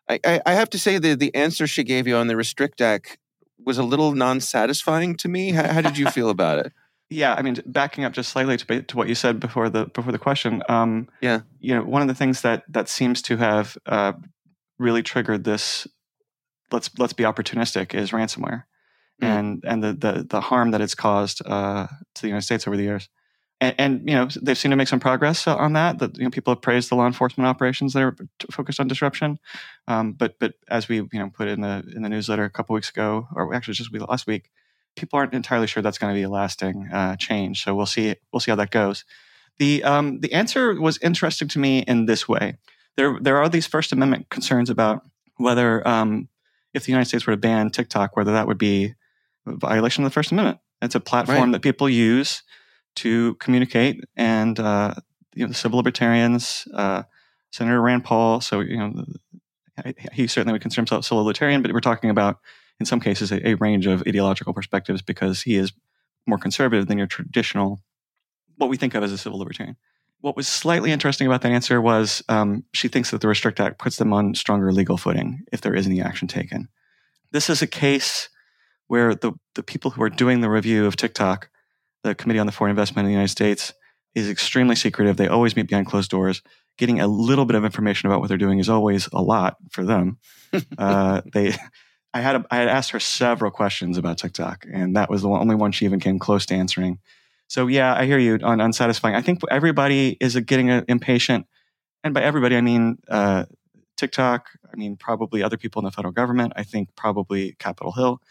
I, 0.09 0.41
I, 0.45 0.53
have 0.53 0.69
to 0.71 0.79
say 0.79 0.97
the 0.97 1.15
the 1.15 1.33
answer 1.35 1.67
she 1.67 1.83
gave 1.83 2.07
you 2.07 2.15
on 2.15 2.27
the 2.27 2.35
Restrict 2.35 2.81
Act 2.81 3.17
was 3.65 3.77
a 3.77 3.83
little 3.83 4.13
non 4.13 4.39
satisfying 4.39 5.15
to 5.17 5.27
me. 5.27 5.51
How, 5.51 5.73
how 5.73 5.81
did 5.81 5.97
you 5.97 6.07
feel 6.07 6.29
about 6.29 6.59
it? 6.59 6.73
yeah, 7.09 7.33
I 7.33 7.41
mean, 7.41 7.57
backing 7.65 8.03
up 8.03 8.13
just 8.13 8.31
slightly 8.31 8.57
to, 8.57 8.81
to 8.83 8.97
what 8.97 9.07
you 9.07 9.15
said 9.15 9.39
before 9.39 9.69
the 9.69 9.85
before 9.85 10.11
the 10.11 10.19
question. 10.19 10.63
Um, 10.69 11.09
yeah, 11.21 11.41
you 11.59 11.75
know, 11.75 11.83
one 11.83 12.01
of 12.01 12.07
the 12.07 12.15
things 12.15 12.41
that 12.41 12.63
that 12.69 12.89
seems 12.89 13.21
to 13.23 13.37
have 13.37 13.77
uh, 13.85 14.13
really 14.79 15.03
triggered 15.03 15.43
this 15.43 15.87
let's 16.71 16.89
let's 16.97 17.13
be 17.13 17.23
opportunistic 17.23 17.93
is 17.93 18.11
ransomware, 18.11 18.63
mm. 19.21 19.27
and 19.27 19.63
and 19.65 19.83
the, 19.83 19.93
the 19.93 20.25
the 20.29 20.41
harm 20.41 20.71
that 20.71 20.81
it's 20.81 20.95
caused 20.95 21.45
uh, 21.45 21.87
to 22.15 22.21
the 22.21 22.27
United 22.27 22.45
States 22.45 22.67
over 22.67 22.77
the 22.77 22.83
years. 22.83 23.09
And, 23.61 23.75
and, 23.77 24.09
you 24.09 24.15
know 24.15 24.27
they've 24.41 24.57
seen 24.57 24.71
to 24.71 24.75
make 24.75 24.87
some 24.87 24.99
progress 24.99 25.47
on 25.47 25.73
that. 25.73 25.99
That 25.99 26.17
you 26.17 26.23
know 26.23 26.31
people 26.31 26.51
have 26.51 26.63
praised 26.63 26.89
the 26.89 26.95
law 26.95 27.05
enforcement 27.05 27.47
operations 27.47 27.93
that 27.93 28.01
are 28.01 28.15
focused 28.49 28.79
on 28.79 28.87
disruption. 28.87 29.37
Um, 29.87 30.13
but 30.13 30.39
but 30.39 30.55
as 30.67 30.89
we 30.89 30.95
you 30.97 31.09
know 31.13 31.29
put 31.29 31.47
in 31.47 31.61
the 31.61 31.83
in 31.95 32.01
the 32.01 32.09
newsletter 32.09 32.43
a 32.43 32.49
couple 32.49 32.73
weeks 32.73 32.89
ago, 32.89 33.27
or 33.35 33.53
actually 33.53 33.75
just 33.75 33.93
last 33.93 34.25
week, 34.25 34.49
people 34.95 35.19
aren't 35.19 35.35
entirely 35.35 35.67
sure 35.67 35.83
that's 35.83 35.99
going 35.99 36.13
to 36.13 36.17
be 36.17 36.23
a 36.23 36.29
lasting 36.29 36.89
uh, 36.91 37.15
change. 37.17 37.63
So 37.63 37.75
we'll 37.75 37.85
see. 37.85 38.15
We'll 38.33 38.39
see 38.39 38.51
how 38.51 38.55
that 38.55 38.71
goes. 38.71 39.05
The 39.59 39.83
um, 39.83 40.21
the 40.21 40.33
answer 40.33 40.79
was 40.81 40.97
interesting 41.03 41.47
to 41.49 41.59
me 41.59 41.79
in 41.79 42.07
this 42.07 42.27
way. 42.27 42.57
There 42.97 43.19
there 43.21 43.37
are 43.37 43.47
these 43.47 43.67
First 43.67 43.91
Amendment 43.91 44.29
concerns 44.29 44.71
about 44.71 45.03
whether 45.37 45.87
um, 45.87 46.29
if 46.73 46.85
the 46.85 46.91
United 46.91 47.09
States 47.09 47.27
were 47.27 47.33
to 47.33 47.37
ban 47.37 47.69
TikTok, 47.69 48.15
whether 48.15 48.31
that 48.31 48.47
would 48.47 48.57
be 48.57 48.95
a 49.45 49.55
violation 49.55 50.03
of 50.03 50.09
the 50.09 50.13
First 50.13 50.31
Amendment. 50.31 50.59
It's 50.81 50.95
a 50.95 50.99
platform 50.99 51.37
right. 51.37 51.51
that 51.51 51.61
people 51.61 51.87
use 51.87 52.41
to 52.95 53.35
communicate, 53.35 54.03
and 54.15 54.59
uh, 54.59 54.93
you 55.33 55.43
know, 55.43 55.49
the 55.49 55.53
civil 55.53 55.77
libertarians, 55.77 56.67
uh, 56.73 57.03
Senator 57.51 57.81
Rand 57.81 58.03
Paul. 58.03 58.41
So 58.41 58.59
you 58.59 58.77
know, 58.77 59.05
he 60.13 60.27
certainly 60.27 60.53
would 60.53 60.61
consider 60.61 60.81
himself 60.81 61.05
civil 61.05 61.23
libertarian, 61.23 61.61
but 61.61 61.71
we're 61.73 61.79
talking 61.79 62.09
about 62.09 62.37
in 62.81 62.85
some 62.85 62.99
cases, 62.99 63.31
a, 63.31 63.47
a 63.47 63.53
range 63.55 63.85
of 63.85 64.03
ideological 64.07 64.53
perspectives 64.53 65.01
because 65.01 65.43
he 65.43 65.55
is 65.55 65.71
more 66.27 66.39
conservative 66.39 66.87
than 66.87 66.97
your 66.97 67.07
traditional, 67.07 67.81
what 68.57 68.69
we 68.69 68.75
think 68.75 68.95
of 68.95 69.03
as 69.03 69.11
a 69.11 69.17
civil 69.17 69.39
libertarian. 69.39 69.77
What 70.19 70.35
was 70.35 70.47
slightly 70.47 70.91
interesting 70.91 71.27
about 71.27 71.41
that 71.43 71.51
answer 71.51 71.79
was 71.79 72.23
um, 72.27 72.63
she 72.73 72.87
thinks 72.87 73.11
that 73.11 73.21
the 73.21 73.27
Restrict 73.27 73.59
Act 73.59 73.79
puts 73.79 73.97
them 73.97 74.13
on 74.13 74.35
stronger 74.35 74.71
legal 74.71 74.97
footing 74.97 75.43
if 75.51 75.61
there 75.61 75.73
is 75.73 75.85
any 75.87 76.01
action 76.01 76.27
taken. 76.27 76.67
This 77.31 77.49
is 77.49 77.61
a 77.61 77.67
case 77.67 78.29
where 78.87 79.15
the, 79.15 79.33
the 79.55 79.63
people 79.63 79.91
who 79.91 80.03
are 80.03 80.09
doing 80.09 80.41
the 80.41 80.49
review 80.49 80.85
of 80.85 80.95
TikTok, 80.95 81.49
the 82.03 82.15
Committee 82.15 82.39
on 82.39 82.45
the 82.45 82.51
Foreign 82.51 82.71
Investment 82.71 83.05
in 83.05 83.07
the 83.07 83.13
United 83.13 83.31
States, 83.31 83.73
is 84.15 84.29
extremely 84.29 84.75
secretive. 84.75 85.17
They 85.17 85.27
always 85.27 85.55
meet 85.55 85.67
behind 85.67 85.87
closed 85.87 86.11
doors. 86.11 86.41
Getting 86.77 86.99
a 86.99 87.07
little 87.07 87.45
bit 87.45 87.55
of 87.55 87.63
information 87.63 88.07
about 88.07 88.21
what 88.21 88.29
they're 88.29 88.37
doing 88.37 88.59
is 88.59 88.69
always 88.69 89.07
a 89.13 89.21
lot 89.21 89.57
for 89.71 89.85
them. 89.85 90.17
uh, 90.77 91.21
they 91.31 91.55
I 92.13 92.21
had 92.21 92.35
a, 92.35 92.45
I 92.51 92.57
had 92.57 92.67
asked 92.67 92.91
her 92.91 92.99
several 92.99 93.51
questions 93.51 93.97
about 93.97 94.17
TikTok, 94.17 94.65
and 94.71 94.95
that 94.95 95.09
was 95.09 95.21
the 95.21 95.29
only 95.29 95.55
one 95.55 95.71
she 95.71 95.85
even 95.85 95.99
came 95.99 96.19
close 96.19 96.45
to 96.47 96.55
answering. 96.55 96.99
So 97.47 97.67
yeah, 97.67 97.93
I 97.93 98.05
hear 98.05 98.17
you 98.17 98.39
on 98.43 98.59
unsatisfying. 98.59 99.15
I 99.15 99.21
think 99.21 99.39
everybody 99.49 100.17
is 100.19 100.35
getting 100.39 100.69
impatient, 100.69 101.45
and 102.03 102.13
by 102.13 102.21
everybody 102.21 102.57
I 102.57 102.61
mean 102.61 102.97
uh, 103.07 103.45
TikTok. 103.97 104.47
I 104.71 104.75
mean 104.75 104.97
probably 104.97 105.43
other 105.43 105.57
people 105.57 105.81
in 105.81 105.85
the 105.85 105.91
federal 105.91 106.13
government. 106.13 106.53
I 106.55 106.63
think 106.63 106.89
probably 106.95 107.55
Capitol 107.59 107.93
Hill. 107.93 108.21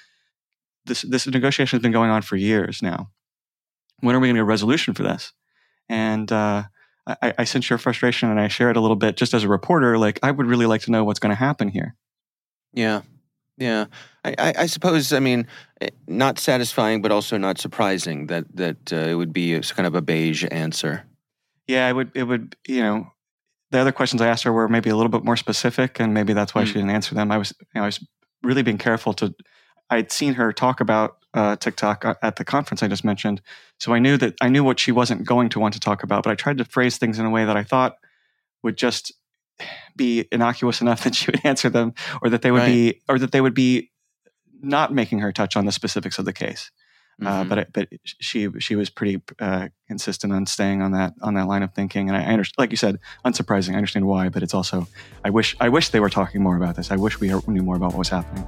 This 0.85 1.03
this 1.03 1.27
negotiation 1.27 1.79
has 1.79 1.83
been 1.83 1.93
going 1.93 2.11
on 2.11 2.23
for 2.23 2.37
years 2.37 2.83
now. 2.83 3.11
When 4.01 4.15
are 4.15 4.21
we 4.21 4.29
going 4.29 4.37
to 4.37 4.39
get 4.39 4.43
a 4.43 4.45
resolution 4.45 4.95
for 4.95 5.03
this? 5.03 5.33
And 5.89 6.31
uh, 6.31 6.65
I, 7.07 7.35
I 7.39 7.45
sense 7.45 7.69
your 7.69 7.79
frustration, 7.79 8.31
and 8.31 8.41
I 8.41 8.49
share 8.49 8.71
it 8.71 8.77
a 8.77 8.81
little 8.81 8.97
bit 8.97 9.17
just 9.17 9.35
as 9.35 9.45
a 9.45 9.49
reporter. 9.49 9.99
Like 9.99 10.19
I 10.23 10.31
would 10.31 10.47
really 10.47 10.67
like 10.67 10.83
to 10.83 10.91
know 10.91 11.05
what's 11.05 11.19
going 11.19 11.31
to 11.31 11.37
happen 11.37 11.69
here. 11.69 11.97
Yeah, 12.73 13.03
yeah, 13.61 13.87
I, 14.25 14.35
I, 14.39 14.55
I, 14.59 14.67
suppose. 14.67 15.13
I 15.13 15.21
mean, 15.21 15.47
eh, 15.81 15.89
not 16.07 16.39
satisfying, 16.39 17.03
but 17.03 17.13
also 17.13 17.37
not 17.37 17.59
surprising 17.59 18.27
that 18.29 18.45
that 18.57 18.93
uh, 18.93 18.97
it 18.97 19.15
would 19.15 19.33
be 19.33 19.55
a, 19.55 19.61
kind 19.61 19.87
of 19.87 19.95
a 19.95 20.03
beige 20.03 20.45
answer. 20.51 21.05
Yeah, 21.67 21.89
it 21.89 21.93
would. 21.93 22.11
It 22.15 22.25
would. 22.25 22.57
You 22.67 22.83
know, 22.83 23.13
the 23.71 23.79
other 23.79 23.93
questions 23.93 24.23
I 24.23 24.29
asked 24.29 24.45
her 24.45 24.53
were 24.53 24.69
maybe 24.69 24.91
a 24.91 24.97
little 24.97 25.11
bit 25.11 25.25
more 25.25 25.37
specific, 25.37 26.01
and 26.01 26.15
maybe 26.15 26.33
that's 26.33 26.55
why 26.55 26.63
mm. 26.63 26.67
she 26.67 26.75
didn't 26.75 26.91
answer 26.91 27.15
them. 27.15 27.31
I 27.31 27.39
was, 27.39 27.53
you 27.61 27.67
know, 27.75 27.83
I 27.83 27.87
was 27.87 28.05
really 28.43 28.63
being 28.63 28.79
careful 28.79 29.13
to. 29.15 29.35
I'd 29.91 30.13
seen 30.13 30.35
her 30.35 30.53
talk 30.53 30.81
about 30.81 31.20
uh, 31.35 31.57
TikTok 31.57 32.05
uh, 32.05 32.15
at 32.23 32.37
the 32.37 32.45
conference 32.45 32.83
I 32.83 32.89
just 32.89 33.05
mentioned, 33.05 33.41
so 33.79 33.95
I 33.95 33.99
knew 33.99 34.17
that 34.17 34.35
I 34.41 34.49
knew 34.49 34.65
what 34.65 34.81
she 34.81 34.93
wasn't 34.93 35.25
going 35.25 35.49
to 35.51 35.61
want 35.61 35.75
to 35.75 35.81
talk 35.81 36.03
about. 36.03 36.25
But 36.25 36.31
I 36.31 36.35
tried 36.35 36.59
to 36.59 36.65
phrase 36.65 36.99
things 36.99 37.19
in 37.19 37.27
a 37.27 37.31
way 37.31 37.45
that 37.45 37.57
I 37.57 37.63
thought 37.63 37.97
would 38.63 38.77
just 38.77 39.13
be 39.97 40.27
innocuous 40.33 40.81
enough 40.81 41.05
that 41.05 41.15
she 41.15 41.27
would 41.27 41.45
answer 41.45 41.71
them 41.71 41.95
or 42.23 42.31
that 42.31 42.43
they 42.43 42.51
would 42.51 42.61
right. 42.61 42.67
be 42.67 43.01
or 43.09 43.19
that 43.19 43.33
they 43.33 43.41
would 43.41 43.55
be 43.55 43.91
not 44.63 44.93
making 44.93 45.21
her 45.21 45.33
touch 45.33 45.57
on 45.57 45.65
the 45.65 45.73
specifics 45.73 46.19
of 46.19 46.25
the 46.25 46.33
case 46.33 46.71
Uh, 47.23 47.45
Mhm. 47.45 47.49
but 47.49 47.73
but 47.73 47.89
she 48.05 48.49
she 48.59 48.77
was 48.77 48.91
pretty 48.91 49.21
uh, 49.39 49.69
consistent 49.89 50.33
on 50.33 50.47
staying 50.47 50.83
on 50.83 50.93
that 50.93 51.15
on 51.23 51.35
that 51.35 51.47
line 51.47 51.63
of 51.63 51.73
thinking, 51.75 52.09
and 52.09 52.17
I, 52.17 52.23
I 52.23 52.33
understand, 52.33 52.55
like 52.59 52.71
you 52.71 52.77
said, 52.77 52.99
unsurprising. 53.25 53.73
I 53.75 53.77
understand 53.77 54.07
why, 54.07 54.29
but 54.29 54.43
it's 54.43 54.55
also 54.55 54.87
I 55.25 55.31
wish 55.31 55.57
I 55.61 55.69
wish 55.69 55.91
they 55.91 56.01
were 56.01 56.11
talking 56.11 56.43
more 56.43 56.57
about 56.57 56.77
this. 56.77 56.91
I 56.91 56.97
wish 56.97 57.21
we 57.21 57.29
knew 57.47 57.63
more 57.63 57.77
about 57.77 57.91
what 57.93 57.99
was 57.99 58.09
happening. 58.09 58.47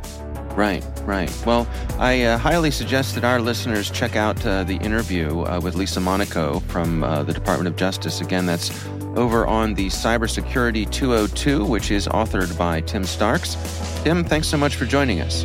Right, 0.56 0.85
right. 1.06 1.30
Well, 1.46 1.66
I 1.98 2.24
uh, 2.24 2.37
highly 2.37 2.70
suggest 2.70 3.14
that 3.14 3.24
our 3.24 3.40
listeners 3.40 3.90
check 3.90 4.16
out 4.16 4.44
uh, 4.44 4.64
the 4.64 4.76
interview 4.76 5.40
uh, 5.44 5.58
with 5.62 5.76
Lisa 5.76 5.98
Monaco 5.98 6.61
from 6.68 7.02
uh, 7.02 7.22
the 7.22 7.32
Department 7.32 7.68
of 7.68 7.76
Justice. 7.76 8.20
Again, 8.20 8.44
that's 8.44 8.70
over 9.16 9.46
on 9.46 9.72
the 9.72 9.87
Cybersecurity 9.87 10.90
202, 10.90 11.64
which 11.64 11.90
is 11.90 12.06
authored 12.06 12.56
by 12.58 12.82
Tim 12.82 13.02
Starks. 13.04 13.56
Tim, 14.04 14.24
thanks 14.24 14.46
so 14.46 14.58
much 14.58 14.76
for 14.76 14.85
joining 14.85 15.20
us. 15.22 15.44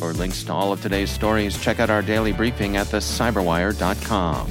For 0.00 0.14
links 0.14 0.42
to 0.44 0.54
all 0.54 0.72
of 0.72 0.80
today's 0.80 1.10
stories, 1.10 1.60
check 1.60 1.78
out 1.78 1.90
our 1.90 2.00
daily 2.00 2.32
briefing 2.32 2.78
at 2.78 2.86
thecyberwire.com. 2.86 4.48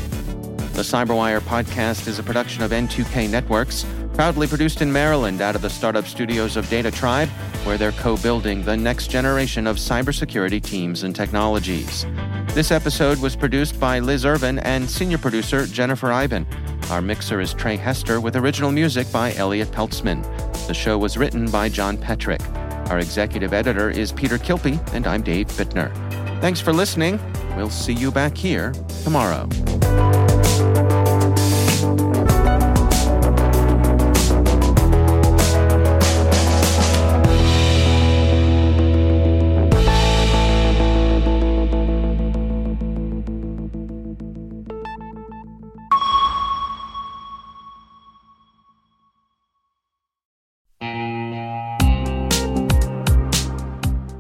The 0.74 0.84
Cyberwire 0.84 1.40
podcast 1.40 2.08
is 2.08 2.20
a 2.20 2.24
production 2.24 2.62
of 2.62 2.70
N2K 2.70 3.28
Networks, 3.28 3.84
proudly 4.14 4.46
produced 4.46 4.84
in 4.84 4.94
Maryland 4.94 5.42
out 5.42 5.56
of 5.56 5.64
the 5.64 5.70
startup 5.72 6.06
studios 6.06 6.56
of 6.56 6.70
Data 6.70 6.92
Tribe, 6.92 7.30
where 7.64 7.80
they're 7.80 7.94
co 7.94 8.16
building 8.18 8.62
the 8.62 8.78
next 8.78 9.08
generation 9.10 9.66
of 9.66 9.78
cybersecurity 9.78 10.62
teams 10.62 11.02
and 11.02 11.16
technologies. 11.16 12.06
This 12.54 12.70
episode 12.70 13.18
was 13.18 13.36
produced 13.36 13.80
by 13.80 13.98
Liz 13.98 14.26
Irvin 14.26 14.60
and 14.60 14.88
senior 14.88 15.18
producer 15.18 15.66
Jennifer 15.66 16.10
Iben. 16.10 16.46
Our 16.92 17.02
mixer 17.02 17.42
is 17.42 17.56
Trey 17.56 17.76
Hester 17.76 18.22
with 18.22 18.36
original 18.36 18.72
music 18.72 19.12
by 19.12 19.34
Elliot 19.34 19.72
Peltzman. 19.72 20.22
The 20.68 20.76
show 20.76 21.00
was 21.00 21.18
written 21.18 21.50
by 21.50 21.70
John 21.70 21.98
Petrick. 21.98 22.42
Our 22.90 22.98
executive 22.98 23.54
editor 23.54 23.90
is 23.90 24.12
Peter 24.12 24.38
Kilpie, 24.38 24.80
and 24.94 25.06
I'm 25.06 25.22
Dave 25.22 25.48
Bittner. 25.48 25.94
Thanks 26.42 26.60
for 26.60 26.74
listening. 26.74 27.20
We'll 27.56 27.70
see 27.70 27.94
you 27.94 28.12
back 28.12 28.36
here 28.36 28.74
tomorrow. 29.04 29.48